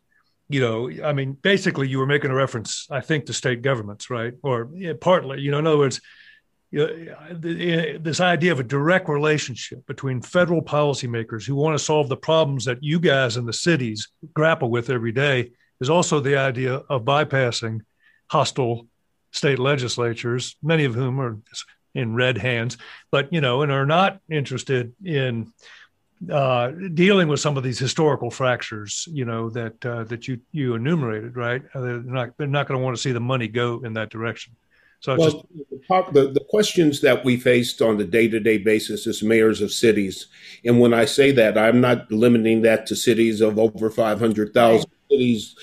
you 0.51 0.61
know, 0.61 0.91
I 1.03 1.15
mean, 1.15 1.33
basically, 1.33 1.89
you 1.89 1.99
were 1.99 2.07
making 2.07 2.31
a 2.31 2.35
reference, 2.35 2.87
I 2.91 3.01
think, 3.01 3.25
to 3.27 3.33
state 3.33 3.63
governments, 3.63 4.11
right? 4.11 4.35
Or 4.43 4.69
yeah, 4.75 4.93
partly, 5.01 5.41
you 5.41 5.51
know, 5.51 5.59
in 5.59 5.67
other 5.67 5.79
words, 5.79 6.03
you 6.71 6.87
know, 6.87 7.99
this 7.99 8.21
idea 8.21 8.53
of 8.53 8.61
a 8.61 8.65
direct 8.65 9.09
relationship 9.09 9.87
between 9.87 10.21
federal 10.21 10.61
policymakers 10.61 11.47
who 11.47 11.55
want 11.55 11.79
to 11.79 11.83
solve 11.83 12.11
the 12.11 12.17
problems 12.17 12.67
that 12.67 12.83
you 12.83 13.01
guys 13.01 13.39
in 13.39 13.47
the 13.47 13.53
cities 13.55 14.09
grapple 14.35 14.71
with 14.71 14.91
every 14.91 15.13
day 15.13 15.51
is 15.81 15.89
also 15.89 16.21
the 16.21 16.37
idea 16.37 16.75
of 16.75 17.05
bypassing 17.05 17.81
hostile 18.29 18.87
state 19.31 19.59
legislatures, 19.59 20.57
many 20.63 20.85
of 20.85 20.95
whom 20.95 21.21
are 21.21 21.39
in 21.95 22.15
red 22.15 22.39
hands, 22.39 22.77
but 23.11 23.33
you 23.33 23.41
know, 23.41 23.63
and 23.63 23.73
are 23.73 23.87
not 23.87 24.21
interested 24.29 24.93
in 25.05 25.53
uh, 26.31 26.71
dealing 26.95 27.29
with 27.29 27.41
some 27.41 27.57
of 27.57 27.63
these 27.63 27.79
historical 27.79 28.31
fractures, 28.31 29.09
you 29.11 29.25
know, 29.25 29.51
that 29.51 29.85
uh, 29.85 30.05
that 30.05 30.27
you 30.29 30.41
you 30.53 30.75
enumerated, 30.75 31.37
right? 31.37 31.63
Uh, 31.75 31.81
they're 31.81 32.01
not 32.01 32.31
they're 32.37 32.47
not 32.47 32.67
going 32.67 32.79
to 32.79 32.85
want 32.85 32.97
to 32.97 33.03
see 33.03 33.13
the 33.13 33.21
money 33.21 33.49
go 33.49 33.81
in 33.85 33.93
that 33.95 34.11
direction. 34.11 34.55
So 35.01 35.17
well, 35.17 35.31
just, 35.31 36.15
the, 36.15 36.31
the 36.33 36.47
questions 36.49 37.03
that 37.03 37.27
we 37.27 37.37
faced 37.37 37.83
on 37.83 37.99
the 37.99 38.05
day 38.05 38.27
to 38.29 38.41
day 38.41 38.57
basis 38.57 39.07
as 39.07 39.23
mayors 39.23 39.61
of 39.61 39.71
cities, 39.71 40.29
and 40.65 40.81
when 40.81 40.95
I 40.95 41.05
say 41.05 41.31
that, 41.33 41.59
I'm 41.59 41.81
not 41.81 42.11
limiting 42.11 42.63
that 42.63 42.87
to 42.87 42.97
cities 42.97 43.41
of 43.41 43.59
over 43.59 43.91
five 43.91 44.19
hundred 44.19 44.55
thousand 44.55 44.91
right. 44.91 45.11
cities, 45.11 45.57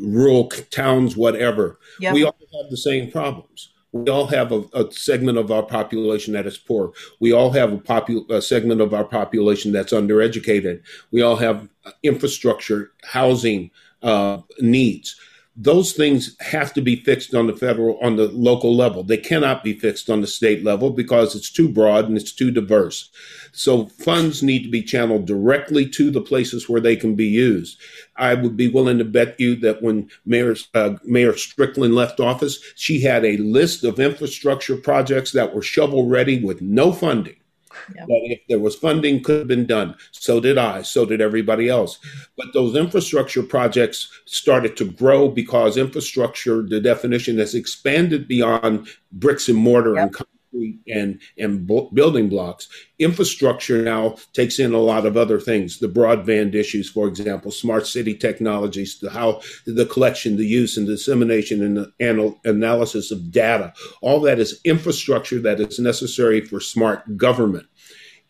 rural 0.00 0.48
towns, 0.70 1.16
whatever. 1.16 1.78
Yep. 2.00 2.14
We 2.14 2.24
all 2.24 2.36
have 2.62 2.70
the 2.70 2.78
same 2.78 3.10
problems 3.10 3.74
we 3.92 4.10
all 4.10 4.26
have 4.26 4.52
a, 4.52 4.64
a, 4.74 4.92
segment 4.92 5.38
of 5.38 5.50
our 5.50 5.62
population 5.62 6.34
that 6.34 6.46
is 6.46 6.58
poor. 6.58 6.92
We 7.20 7.32
all 7.32 7.50
have 7.52 7.72
a, 7.72 7.78
popu- 7.78 8.28
a 8.30 8.42
segment 8.42 8.80
of 8.80 8.92
our 8.92 9.04
population 9.04 9.72
that's 9.72 9.92
undereducated. 9.92 10.82
We 11.10 11.22
all 11.22 11.36
have 11.36 11.68
infrastructure, 12.02 12.92
housing 13.02 13.70
uh, 14.02 14.42
needs 14.60 15.16
those 15.60 15.92
things 15.92 16.36
have 16.38 16.72
to 16.72 16.80
be 16.80 16.94
fixed 16.94 17.34
on 17.34 17.48
the 17.48 17.52
federal 17.52 17.98
on 18.00 18.14
the 18.14 18.28
local 18.28 18.76
level. 18.76 19.02
They 19.02 19.16
cannot 19.16 19.64
be 19.64 19.76
fixed 19.76 20.08
on 20.08 20.20
the 20.20 20.28
state 20.28 20.62
level 20.62 20.90
because 20.90 21.34
it's 21.34 21.50
too 21.50 21.68
broad 21.68 22.08
and 22.08 22.16
it's 22.16 22.32
too 22.32 22.52
diverse. 22.52 23.10
So 23.50 23.86
funds 23.86 24.40
need 24.40 24.62
to 24.62 24.70
be 24.70 24.84
channeled 24.84 25.26
directly 25.26 25.88
to 25.90 26.12
the 26.12 26.20
places 26.20 26.68
where 26.68 26.80
they 26.80 26.94
can 26.94 27.16
be 27.16 27.26
used. 27.26 27.76
I 28.16 28.34
would 28.34 28.56
be 28.56 28.68
willing 28.68 28.98
to 28.98 29.04
bet 29.04 29.38
you 29.40 29.56
that 29.56 29.82
when 29.82 30.08
mayor 30.24 30.54
uh, 30.74 30.94
mayor 31.04 31.36
strickland 31.36 31.96
left 31.96 32.20
office 32.20 32.60
she 32.76 33.00
had 33.00 33.24
a 33.24 33.38
list 33.38 33.82
of 33.82 33.98
infrastructure 33.98 34.76
projects 34.76 35.32
that 35.32 35.52
were 35.52 35.62
shovel 35.62 36.06
ready 36.06 36.38
with 36.40 36.62
no 36.62 36.92
funding 36.92 37.37
yeah. 37.94 38.04
But 38.06 38.18
if 38.24 38.40
there 38.48 38.58
was 38.58 38.76
funding, 38.76 39.22
could 39.22 39.40
have 39.40 39.48
been 39.48 39.66
done. 39.66 39.94
So 40.12 40.40
did 40.40 40.58
I. 40.58 40.82
So 40.82 41.04
did 41.04 41.20
everybody 41.20 41.68
else. 41.68 41.98
But 42.36 42.48
those 42.54 42.76
infrastructure 42.76 43.42
projects 43.42 44.10
started 44.24 44.76
to 44.78 44.90
grow 44.90 45.28
because 45.28 45.76
infrastructure, 45.76 46.62
the 46.62 46.80
definition 46.80 47.38
has 47.38 47.54
expanded 47.54 48.28
beyond 48.28 48.88
bricks 49.12 49.48
and 49.48 49.58
mortar 49.58 49.94
yep. 49.94 50.02
and 50.04 50.12
concrete 50.12 50.37
and 50.88 51.20
and 51.38 51.66
building 51.94 52.28
blocks. 52.28 52.68
Infrastructure 52.98 53.82
now 53.82 54.16
takes 54.32 54.58
in 54.58 54.72
a 54.72 54.78
lot 54.78 55.06
of 55.06 55.16
other 55.16 55.38
things. 55.38 55.78
The 55.78 55.88
broadband 55.88 56.54
issues, 56.54 56.90
for 56.90 57.06
example, 57.06 57.50
smart 57.50 57.86
city 57.86 58.14
technologies, 58.14 58.98
the 58.98 59.10
how 59.10 59.40
the 59.66 59.86
collection, 59.86 60.36
the 60.36 60.46
use, 60.46 60.76
and 60.76 60.86
dissemination 60.86 61.62
and 61.62 61.76
the 61.76 61.92
anal- 62.00 62.40
analysis 62.44 63.10
of 63.10 63.30
data. 63.30 63.72
All 64.02 64.20
that 64.22 64.38
is 64.38 64.60
infrastructure 64.64 65.40
that 65.40 65.60
is 65.60 65.78
necessary 65.78 66.40
for 66.40 66.60
smart 66.60 67.16
government. 67.16 67.66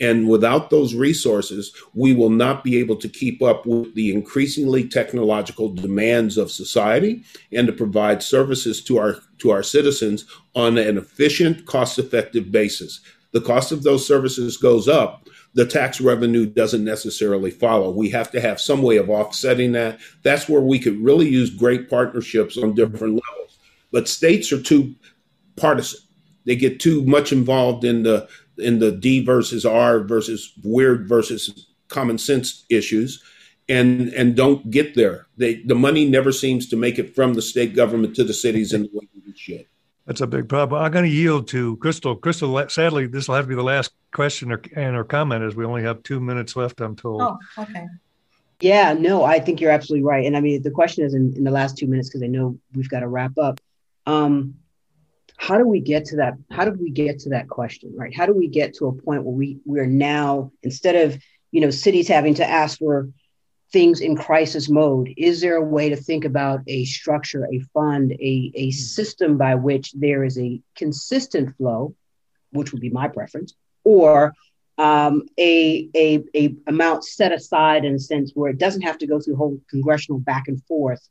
And 0.01 0.29
without 0.29 0.71
those 0.71 0.95
resources, 0.95 1.75
we 1.93 2.15
will 2.15 2.31
not 2.31 2.63
be 2.63 2.79
able 2.79 2.97
to 2.97 3.09
keep 3.09 3.43
up 3.43 3.67
with 3.67 3.95
the 3.95 4.13
increasingly 4.13 4.87
technological 4.89 5.75
demands 5.75 6.39
of 6.39 6.53
society 6.53 7.25
and 7.53 7.67
to 7.67 7.73
provide 7.73 8.23
services 8.23 8.83
to 8.85 8.99
our 8.99 9.17
to 9.39 9.51
our 9.51 9.63
citizens 9.63 10.25
on 10.55 10.79
an 10.79 10.99
efficient, 10.99 11.67
cost-effective 11.67 12.53
basis. 12.53 13.01
The 13.33 13.41
cost 13.41 13.73
of 13.73 13.83
those 13.83 14.07
services 14.07 14.57
goes 14.57 14.89
up, 14.89 15.29
the 15.55 15.67
tax 15.67 16.01
revenue 16.01 16.47
doesn't 16.47 16.85
necessarily 16.85 17.51
follow. 17.51 17.91
We 17.91 18.11
have 18.11 18.31
to 18.33 18.41
have 18.41 18.61
some 18.61 18.83
way 18.83 18.97
of 18.97 19.11
offsetting 19.11 19.73
that. 19.73 19.99
That's 20.23 20.49
where 20.49 20.61
we 20.61 20.79
could 20.79 20.99
really 21.03 21.29
use 21.29 21.51
great 21.51 21.91
partnerships 21.91 22.57
on 22.57 22.75
different 22.75 23.15
levels. 23.15 23.59
But 23.91 24.09
states 24.09 24.53
are 24.53 24.63
too 24.63 24.95
partisan. 25.57 26.01
They 26.47 26.57
get 26.57 26.81
too 26.81 27.05
much 27.05 27.33
involved 27.33 27.85
in 27.85 28.05
the 28.05 28.29
in 28.59 28.79
the 28.79 28.93
D 28.93 29.25
versus 29.25 29.65
R 29.65 30.01
versus 30.01 30.53
weird 30.63 31.09
versus 31.09 31.67
common 31.89 32.19
sense 32.19 32.65
issues 32.69 33.23
and 33.69 34.09
and 34.15 34.37
don't 34.37 34.71
get 34.71 34.95
there. 34.95 35.27
They 35.37 35.63
the 35.63 35.75
money 35.75 36.09
never 36.09 36.33
seems 36.33 36.69
to 36.69 36.77
make 36.77 36.99
it 36.99 37.15
from 37.15 37.35
the 37.35 37.43
state 37.43 37.75
government 37.75 38.17
to 38.17 38.25
the 38.25 38.35
cities 38.35 38.73
in 38.73 38.83
the 38.83 38.91
way 38.93 39.09
it 39.27 39.39
should. 39.39 39.67
That's 40.07 40.23
a 40.23 40.27
big 40.27 40.49
problem. 40.49 40.83
I'm 40.83 40.91
going 40.91 41.05
to 41.05 41.11
yield 41.11 41.49
to 41.49 41.77
Crystal. 41.77 42.17
Crystal, 42.17 42.67
sadly, 42.71 43.07
this 43.07 43.29
will 43.29 43.35
have 43.35 43.45
to 43.45 43.49
be 43.49 43.55
the 43.55 43.63
last 43.63 43.93
question 44.11 44.51
or, 44.51 44.63
and 44.75 44.97
or 44.97 45.05
comment 45.05 45.45
as 45.45 45.55
we 45.55 45.67
only 45.67 45.83
have 45.83 46.03
two 46.03 46.19
minutes 46.19 46.57
left, 46.57 46.81
I'm 46.81 46.97
told. 46.97 47.21
Oh, 47.21 47.39
okay. 47.59 47.87
Yeah, 48.61 48.95
no, 48.95 49.23
I 49.23 49.39
think 49.39 49.61
you're 49.61 49.71
absolutely 49.71 50.07
right. 50.07 50.25
And 50.25 50.35
I 50.35 50.41
mean, 50.41 50.63
the 50.63 50.71
question 50.71 51.05
is 51.05 51.13
in, 51.13 51.35
in 51.37 51.45
the 51.45 51.51
last 51.51 51.77
two 51.77 51.87
minutes, 51.87 52.09
because 52.09 52.23
I 52.23 52.27
know 52.27 52.59
we've 52.75 52.89
got 52.89 53.01
to 53.01 53.09
wrap 53.09 53.37
up. 53.37 53.61
Um, 54.07 54.55
how 55.39 55.57
do 55.57 55.67
we 55.67 55.81
get 55.81 56.05
to 56.05 56.17
that 56.17 56.35
how 56.51 56.65
do 56.65 56.73
we 56.73 56.91
get 56.91 57.19
to 57.21 57.31
that 57.31 57.49
question 57.49 57.91
right 57.97 58.15
how 58.15 58.27
do 58.27 58.35
we 58.35 58.49
get 58.49 58.75
to 58.75 58.87
a 58.87 58.93
point 58.93 59.23
where 59.23 59.35
we 59.35 59.59
we're 59.65 59.87
now 59.87 60.53
instead 60.63 60.97
of 60.97 61.19
you 61.53 61.61
know 61.61 61.71
cities 61.71 62.09
having 62.09 62.35
to 62.35 62.47
ask 62.47 62.79
for 62.79 63.09
things 63.73 64.01
in 64.01 64.17
crisis 64.17 64.69
mode 64.69 65.13
is 65.17 65.41
there 65.41 65.57
a 65.57 65.65
way 65.65 65.89
to 65.89 65.97
think 65.97 66.25
about 66.25 66.61
a 66.67 66.85
structure 66.85 67.47
a 67.53 67.61
fund 67.73 68.13
a, 68.13 68.53
a 68.55 68.71
system 68.73 69.39
by 69.39 69.55
which 69.55 69.93
there 69.93 70.25
is 70.25 70.39
a 70.39 70.61
consistent 70.77 71.57
flow 71.57 71.95
which 72.51 72.73
would 72.73 72.81
be 72.81 72.91
my 72.91 73.09
preference 73.09 73.55
or 73.85 74.35
um, 74.79 75.23
a, 75.39 75.89
a, 75.97 76.25
a 76.37 76.55
amount 76.69 77.05
set 77.05 77.33
aside 77.33 77.85
in 77.85 77.95
a 77.95 77.99
sense 77.99 78.31
where 78.35 78.51
it 78.51 78.59
doesn't 78.59 78.83
have 78.83 78.99
to 78.99 79.07
go 79.07 79.21
through 79.21 79.35
whole 79.35 79.59
congressional 79.69 80.21
back 80.21 80.47
and 80.47 80.63
forth 80.65 81.07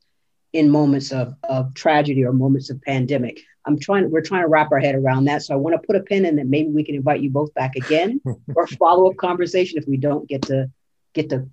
in 0.54 0.70
moments 0.70 1.12
of, 1.12 1.34
of 1.44 1.74
tragedy 1.74 2.24
or 2.24 2.32
moments 2.32 2.70
of 2.70 2.80
pandemic. 2.82 3.40
I'm 3.68 3.78
trying, 3.78 4.10
we're 4.10 4.22
trying 4.22 4.42
to 4.42 4.48
wrap 4.48 4.72
our 4.72 4.80
head 4.80 4.94
around 4.94 5.26
that. 5.26 5.42
So 5.42 5.54
I 5.54 5.58
want 5.58 5.80
to 5.80 5.86
put 5.86 5.94
a 5.94 6.00
pin 6.00 6.24
in 6.24 6.36
that. 6.36 6.46
Maybe 6.46 6.70
we 6.70 6.82
can 6.82 6.94
invite 6.94 7.20
you 7.20 7.28
both 7.30 7.52
back 7.52 7.76
again 7.76 8.20
or 8.56 8.66
follow 8.66 9.10
up 9.10 9.16
conversation 9.16 9.78
if 9.78 9.86
we 9.86 9.98
don't 9.98 10.26
get 10.26 10.42
to 10.42 10.70
get 11.12 11.28
to 11.30 11.48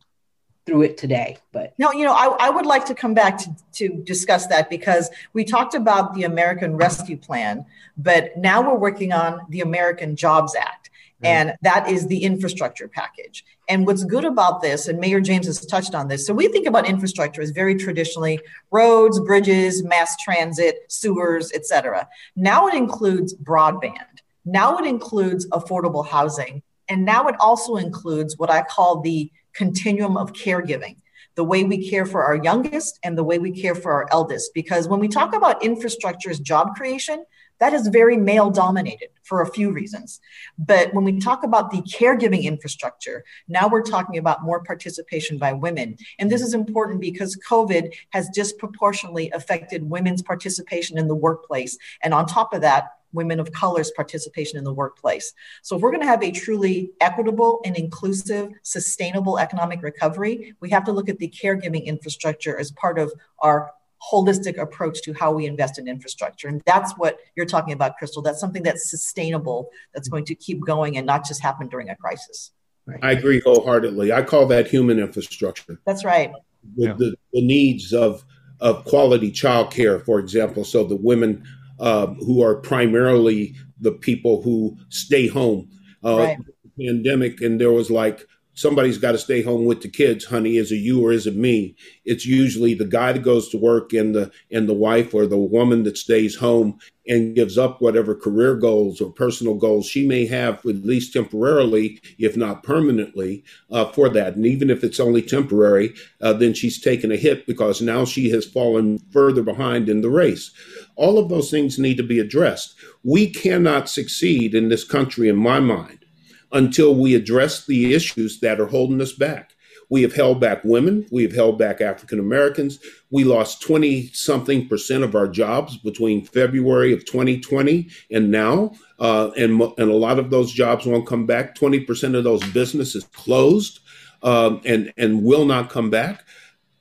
through 0.66 0.82
it 0.84 0.98
today. 0.98 1.38
But 1.52 1.74
no, 1.78 1.92
you 1.92 2.06
know, 2.06 2.14
I, 2.14 2.48
I 2.48 2.50
would 2.50 2.66
like 2.66 2.86
to 2.86 2.96
come 2.96 3.14
back 3.14 3.38
to, 3.40 3.56
to 3.74 3.90
discuss 3.90 4.48
that 4.48 4.70
because 4.70 5.10
we 5.34 5.44
talked 5.44 5.76
about 5.76 6.14
the 6.16 6.24
American 6.24 6.76
Rescue 6.76 7.18
Plan, 7.18 7.66
but 7.98 8.36
now 8.38 8.62
we're 8.62 8.78
working 8.78 9.14
on 9.14 9.42
the 9.50 9.62
American 9.62 10.16
Jobs 10.16 10.56
Act. 10.56 10.85
And 11.24 11.54
that 11.64 11.90
is 11.90 12.08
the 12.08 12.24
infrastructure 12.24 12.88
package. 12.88 13.44
And 13.68 13.88
what's 13.88 14.04
good 14.04 14.26
about 14.26 14.62
this, 14.62 14.88
and 14.88 15.00
Mayor 15.00 15.22
James 15.22 15.48
has 15.48 15.66
touched 15.66 15.96
on 15.96 16.08
this, 16.08 16.28
so 16.28 16.34
we 16.34 16.50
think 16.50 16.68
about 16.68 16.88
infrastructure 16.88 17.42
as 17.42 17.50
very 17.50 17.76
traditionally 17.76 18.40
roads, 18.70 19.20
bridges, 19.22 19.84
mass 19.84 20.16
transit, 20.24 20.76
sewers, 20.88 21.52
et 21.54 21.66
cetera. 21.66 22.08
Now 22.36 22.68
it 22.68 22.76
includes 22.76 23.34
broadband. 23.34 24.22
Now 24.44 24.78
it 24.78 24.86
includes 24.86 25.48
affordable 25.50 26.06
housing. 26.06 26.62
And 26.90 27.06
now 27.06 27.28
it 27.28 27.36
also 27.40 27.78
includes 27.78 28.38
what 28.38 28.52
I 28.52 28.62
call 28.62 29.02
the 29.02 29.32
continuum 29.54 30.18
of 30.18 30.34
caregiving 30.34 30.98
the 31.34 31.44
way 31.44 31.64
we 31.64 31.90
care 31.90 32.06
for 32.06 32.24
our 32.24 32.36
youngest 32.36 33.00
and 33.04 33.18
the 33.18 33.24
way 33.24 33.40
we 33.40 33.52
care 33.52 33.76
for 33.76 33.92
our 33.92 34.08
eldest. 34.12 34.52
Because 34.54 34.88
when 34.88 35.00
we 35.00 35.08
talk 35.08 35.36
about 35.36 35.64
infrastructure 35.64 36.30
as 36.30 36.40
job 36.40 36.76
creation, 36.76 37.26
that 37.60 37.74
is 37.74 37.88
very 37.88 38.18
male 38.18 38.50
dominated 38.50 39.10
for 39.24 39.42
a 39.42 39.48
few 39.48 39.72
reasons. 39.72 40.20
But 40.58 40.94
when 40.94 41.04
we 41.04 41.20
talk 41.20 41.44
about 41.44 41.72
the 41.72 41.82
caregiving 41.82 42.44
infrastructure, 42.44 43.24
now 43.48 43.68
we're 43.68 43.82
talking 43.82 44.18
about 44.18 44.44
more 44.44 44.64
participation 44.64 45.38
by 45.38 45.54
women. 45.54 45.98
And 46.20 46.30
this 46.30 46.42
is 46.42 46.54
important 46.54 47.02
because 47.02 47.38
COVID 47.48 47.94
has 48.12 48.30
disproportionately 48.30 49.32
affected 49.32 49.90
women's 49.90 50.22
participation 50.22 50.98
in 50.98 51.08
the 51.08 51.16
workplace. 51.16 51.78
And 52.04 52.14
on 52.14 52.26
top 52.26 52.54
of 52.54 52.62
that, 52.62 52.90
women 53.16 53.40
of 53.40 53.52
color's 53.54 53.92
participation 53.92 54.58
in 54.58 54.64
the 54.64 54.74
workplace. 54.74 55.34
So, 55.64 55.76
if 55.76 55.82
we're 55.82 55.92
going 55.92 56.02
to 56.02 56.08
have 56.08 56.22
a 56.22 56.32
truly 56.32 56.92
equitable 57.00 57.62
and 57.66 57.78
inclusive, 57.78 58.52
sustainable 58.62 59.40
economic 59.40 59.82
recovery, 59.82 60.54
we 60.60 60.70
have 60.70 60.84
to 60.84 60.92
look 60.92 61.10
at 61.10 61.18
the 61.18 61.30
caregiving 61.30 61.86
infrastructure 61.86 62.60
as 62.60 62.72
part 62.72 63.00
of 63.00 63.14
our 63.40 63.72
holistic 64.12 64.58
approach 64.58 65.02
to 65.04 65.14
how 65.14 65.32
we 65.32 65.46
invest 65.46 65.80
in 65.80 65.88
infrastructure. 65.88 66.48
And 66.48 66.62
that's 66.66 66.94
what 66.94 67.18
you're 67.36 67.46
talking 67.46 67.74
about, 67.74 67.98
Crystal. 67.98 68.22
That's 68.22 68.40
something 68.40 68.64
that's 68.64 68.90
sustainable, 68.90 69.70
that's 69.94 70.08
going 70.08 70.26
to 70.26 70.36
keep 70.36 70.66
going 70.66 70.98
and 70.98 71.06
not 71.06 71.26
just 71.26 71.42
happen 71.42 71.68
during 71.68 71.90
a 71.90 71.96
crisis. 71.96 72.52
Right. 72.86 73.00
I 73.02 73.12
agree 73.12 73.42
wholeheartedly. 73.44 74.12
I 74.14 74.22
call 74.22 74.46
that 74.48 74.68
human 74.68 75.00
infrastructure. 75.00 75.80
That's 75.86 76.06
right. 76.06 76.32
The, 76.76 76.86
yeah. 76.86 76.94
the, 76.94 77.16
the 77.34 77.46
needs 77.46 77.94
of, 77.94 78.24
of 78.60 78.86
quality 78.86 79.32
childcare, 79.32 80.04
for 80.06 80.20
example, 80.20 80.64
so 80.64 80.84
the 80.84 80.96
women 80.96 81.44
um, 81.80 82.16
who 82.16 82.44
are 82.44 82.56
primarily 82.56 83.56
the 83.80 83.92
people 83.92 84.42
who 84.42 84.78
stay 84.90 85.28
home. 85.28 85.70
Uh, 86.04 86.18
right. 86.18 86.38
Pandemic, 86.78 87.40
and 87.40 87.60
there 87.60 87.72
was 87.72 87.90
like 87.90 88.28
somebody's 88.56 88.98
got 88.98 89.12
to 89.12 89.18
stay 89.18 89.42
home 89.42 89.66
with 89.66 89.82
the 89.82 89.90
kids 89.90 90.26
honey. 90.26 90.58
Is 90.58 90.72
it 90.72 90.78
you 90.78 91.06
or 91.06 91.12
is 91.12 91.28
it 91.28 91.36
me? 91.36 91.76
It's 92.06 92.26
usually 92.26 92.74
the 92.74 92.86
guy 92.86 93.12
that 93.12 93.24
goes 93.24 93.50
to 93.50 93.58
work 93.58 93.94
and 93.94 94.16
the 94.16 94.32
and 94.52 94.68
the 94.68 94.74
wife 94.74 95.14
or 95.14 95.28
the 95.28 95.38
woman 95.38 95.84
that 95.84 95.98
stays 95.98 96.36
home 96.38 96.80
and 97.08 97.36
gives 97.36 97.58
up 97.58 97.82
whatever 97.82 98.16
career 98.16 98.56
goals 98.56 99.00
or 99.00 99.12
personal 99.12 99.54
goals 99.54 99.86
she 99.86 100.08
may 100.08 100.26
have 100.26 100.56
at 100.66 100.84
least 100.84 101.14
temporarily 101.14 102.02
if 102.18 102.36
not 102.36 102.64
permanently 102.64 103.44
uh, 103.70 103.86
for 103.92 104.10
that. 104.10 104.36
And 104.36 104.46
even 104.46 104.72
if 104.72 104.84
it's 104.84 105.00
only 105.00 105.22
temporary 105.22 105.94
uh, 106.22 106.34
then 106.34 106.54
she's 106.54 106.82
taken 106.82 107.12
a 107.12 107.18
hit 107.18 107.46
because 107.46 107.82
now 107.82 108.06
she 108.06 108.30
has 108.32 108.46
fallen 108.46 109.00
further 109.12 109.44
behind 109.44 109.90
in 109.90 110.02
the 110.02 110.10
race. 110.10 110.52
All 110.96 111.20
of 111.20 111.30
those 111.30 111.52
things 111.52 111.78
need 111.78 111.98
to 111.98 112.04
be 112.04 112.20
addressed. 112.20 112.76
We 113.04 113.30
cannot 113.30 113.90
succeed 113.90 114.56
in 114.56 114.70
this 114.70 114.84
country 114.84 115.30
in 115.30 115.36
my 115.36 115.60
mind 115.60 116.05
until 116.52 116.96
we 116.96 117.16
address 117.16 117.66
the 117.66 117.94
issues 117.94 118.40
that 118.40 118.60
are 118.60 118.68
holding 118.68 119.02
us 119.02 119.14
back. 119.14 119.56
We 119.90 120.02
have 120.02 120.16
held 120.16 120.40
back 120.40 120.64
women. 120.64 121.06
We 121.12 121.24
have 121.24 121.34
held 121.34 121.60
back 121.60 121.80
African 121.80 122.20
Americans. 122.20 122.80
We 123.12 123.24
lost 123.24 123.62
20 123.62 124.08
something 124.08 124.68
percent 124.68 125.04
of 125.04 125.16
our 125.16 125.28
jobs 125.28 125.78
between 125.78 126.26
February 126.26 126.92
of 126.94 127.06
2020 127.06 127.90
and 128.12 128.32
now. 128.32 128.72
Uh, 129.00 129.30
and, 129.38 129.62
and 129.62 129.92
a 129.92 129.96
lot 129.96 130.20
of 130.20 130.30
those 130.30 130.52
jobs 130.52 130.86
won't 130.86 131.08
come 131.08 131.26
back. 131.26 131.56
20% 131.56 132.18
of 132.18 132.24
those 132.24 132.44
businesses 132.52 133.04
closed 133.14 133.80
um, 134.24 134.62
and, 134.66 134.92
and 134.98 135.24
will 135.24 135.46
not 135.46 135.70
come 135.70 135.90
back. 135.90 136.26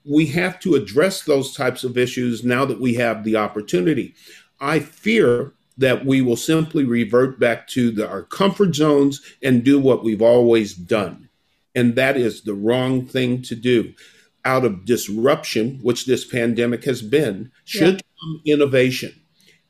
We 0.04 0.26
have 0.26 0.58
to 0.60 0.74
address 0.74 1.22
those 1.22 1.54
types 1.54 1.84
of 1.84 1.98
issues 1.98 2.44
now 2.44 2.64
that 2.64 2.80
we 2.80 2.94
have 2.94 3.24
the 3.24 3.36
opportunity. 3.36 4.14
I 4.60 4.80
fear 4.80 5.52
that 5.76 6.04
we 6.04 6.20
will 6.20 6.36
simply 6.36 6.84
revert 6.84 7.38
back 7.40 7.66
to 7.68 7.90
the, 7.90 8.08
our 8.08 8.22
comfort 8.22 8.74
zones 8.74 9.20
and 9.42 9.64
do 9.64 9.80
what 9.80 10.04
we've 10.04 10.22
always 10.22 10.74
done. 10.74 11.28
And 11.74 11.96
that 11.96 12.16
is 12.16 12.42
the 12.42 12.54
wrong 12.54 13.06
thing 13.06 13.42
to 13.42 13.54
do. 13.54 13.94
Out 14.44 14.64
of 14.64 14.84
disruption, 14.84 15.80
which 15.82 16.06
this 16.06 16.24
pandemic 16.24 16.84
has 16.84 17.02
been, 17.02 17.50
should 17.64 17.94
yeah. 17.94 18.00
come 18.20 18.42
innovation. 18.44 19.12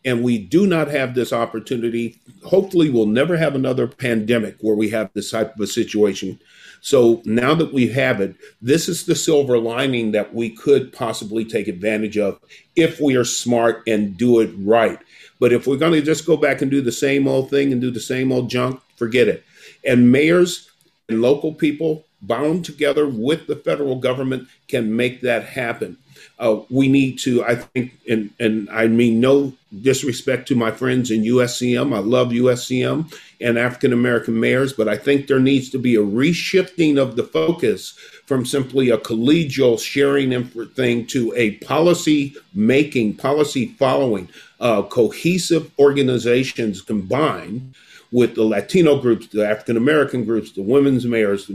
And 0.04 0.22
we 0.22 0.38
do 0.38 0.66
not 0.66 0.88
have 0.88 1.14
this 1.14 1.32
opportunity. 1.32 2.20
Hopefully, 2.44 2.90
we'll 2.90 3.06
never 3.06 3.38
have 3.38 3.54
another 3.54 3.86
pandemic 3.86 4.56
where 4.60 4.74
we 4.74 4.90
have 4.90 5.10
this 5.14 5.30
type 5.30 5.54
of 5.54 5.60
a 5.60 5.66
situation. 5.66 6.38
So 6.82 7.22
now 7.24 7.54
that 7.54 7.72
we 7.72 7.88
have 7.88 8.20
it, 8.20 8.36
this 8.60 8.90
is 8.90 9.06
the 9.06 9.14
silver 9.14 9.56
lining 9.56 10.12
that 10.12 10.34
we 10.34 10.50
could 10.50 10.92
possibly 10.92 11.42
take 11.42 11.66
advantage 11.66 12.18
of 12.18 12.38
if 12.76 13.00
we 13.00 13.16
are 13.16 13.24
smart 13.24 13.82
and 13.86 14.18
do 14.18 14.40
it 14.40 14.50
right. 14.58 14.98
But 15.40 15.52
if 15.52 15.66
we're 15.66 15.76
going 15.76 15.92
to 15.92 16.02
just 16.02 16.26
go 16.26 16.36
back 16.36 16.62
and 16.62 16.70
do 16.70 16.80
the 16.80 16.92
same 16.92 17.26
old 17.26 17.50
thing 17.50 17.72
and 17.72 17.80
do 17.80 17.90
the 17.90 18.00
same 18.00 18.32
old 18.32 18.48
junk, 18.50 18.80
forget 18.96 19.28
it. 19.28 19.44
And 19.86 20.10
mayors 20.10 20.70
and 21.08 21.20
local 21.20 21.52
people 21.52 22.04
bound 22.22 22.64
together 22.64 23.06
with 23.06 23.46
the 23.46 23.56
federal 23.56 23.96
government 23.96 24.48
can 24.68 24.96
make 24.96 25.20
that 25.20 25.44
happen. 25.44 25.98
Uh, 26.38 26.60
we 26.68 26.88
need 26.88 27.18
to, 27.18 27.44
I 27.44 27.54
think, 27.56 27.92
and, 28.08 28.30
and 28.40 28.68
I 28.70 28.88
mean 28.88 29.20
no 29.20 29.52
disrespect 29.82 30.48
to 30.48 30.56
my 30.56 30.70
friends 30.70 31.10
in 31.10 31.22
USCM. 31.22 31.94
I 31.94 32.00
love 32.00 32.28
USCM 32.28 33.12
and 33.40 33.58
African 33.58 33.92
American 33.92 34.40
mayors, 34.40 34.72
but 34.72 34.88
I 34.88 34.96
think 34.96 35.26
there 35.26 35.38
needs 35.38 35.70
to 35.70 35.78
be 35.78 35.94
a 35.94 36.02
reshifting 36.02 36.98
of 36.98 37.16
the 37.16 37.24
focus 37.24 37.92
from 38.26 38.46
simply 38.46 38.90
a 38.90 38.98
collegial 38.98 39.78
sharing 39.78 40.44
thing 40.70 41.06
to 41.06 41.32
a 41.36 41.52
policy 41.58 42.34
making, 42.54 43.14
policy 43.14 43.68
following, 43.78 44.28
uh, 44.64 44.82
cohesive 44.82 45.70
organizations 45.78 46.80
combined 46.80 47.74
with 48.10 48.34
the 48.34 48.42
Latino 48.42 48.98
groups, 48.98 49.28
the 49.28 49.46
African 49.46 49.76
American 49.76 50.24
groups, 50.24 50.52
the 50.52 50.62
women's 50.62 51.04
mayors, 51.04 51.50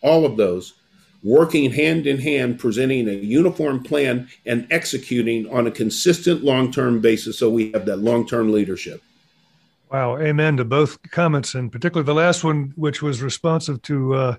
all 0.00 0.24
of 0.24 0.36
those 0.36 0.72
working 1.22 1.70
hand 1.70 2.06
in 2.06 2.18
hand, 2.18 2.58
presenting 2.58 3.08
a 3.08 3.12
uniform 3.12 3.82
plan 3.82 4.28
and 4.46 4.66
executing 4.70 5.48
on 5.50 5.66
a 5.66 5.70
consistent 5.70 6.42
long 6.42 6.72
term 6.72 7.00
basis 7.00 7.38
so 7.38 7.50
we 7.50 7.70
have 7.72 7.84
that 7.84 7.98
long 7.98 8.26
term 8.26 8.50
leadership. 8.50 9.02
Wow, 9.92 10.18
amen 10.18 10.56
to 10.56 10.64
both 10.64 11.00
comments, 11.10 11.54
and 11.54 11.70
particularly 11.70 12.06
the 12.06 12.14
last 12.14 12.42
one, 12.42 12.72
which 12.76 13.02
was 13.02 13.22
responsive 13.22 13.80
to 13.82 14.14
uh, 14.14 14.36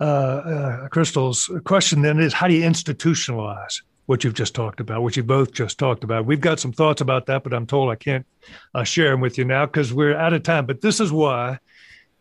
uh, 0.00 0.04
uh, 0.04 0.88
Crystal's 0.88 1.50
question. 1.64 2.02
Then 2.02 2.20
is 2.20 2.32
how 2.34 2.46
do 2.46 2.54
you 2.54 2.62
institutionalize? 2.62 3.80
What 4.06 4.22
you've 4.22 4.34
just 4.34 4.54
talked 4.54 4.80
about, 4.80 5.02
what 5.02 5.16
you 5.16 5.22
both 5.22 5.52
just 5.52 5.78
talked 5.78 6.04
about. 6.04 6.26
We've 6.26 6.40
got 6.40 6.60
some 6.60 6.72
thoughts 6.72 7.00
about 7.00 7.26
that, 7.26 7.42
but 7.42 7.54
I'm 7.54 7.66
told 7.66 7.90
I 7.90 7.96
can't 7.96 8.26
uh, 8.74 8.84
share 8.84 9.10
them 9.10 9.20
with 9.20 9.38
you 9.38 9.44
now 9.44 9.66
because 9.66 9.92
we're 9.92 10.16
out 10.16 10.34
of 10.34 10.42
time. 10.42 10.66
But 10.66 10.82
this 10.82 11.00
is 11.00 11.10
why, 11.10 11.58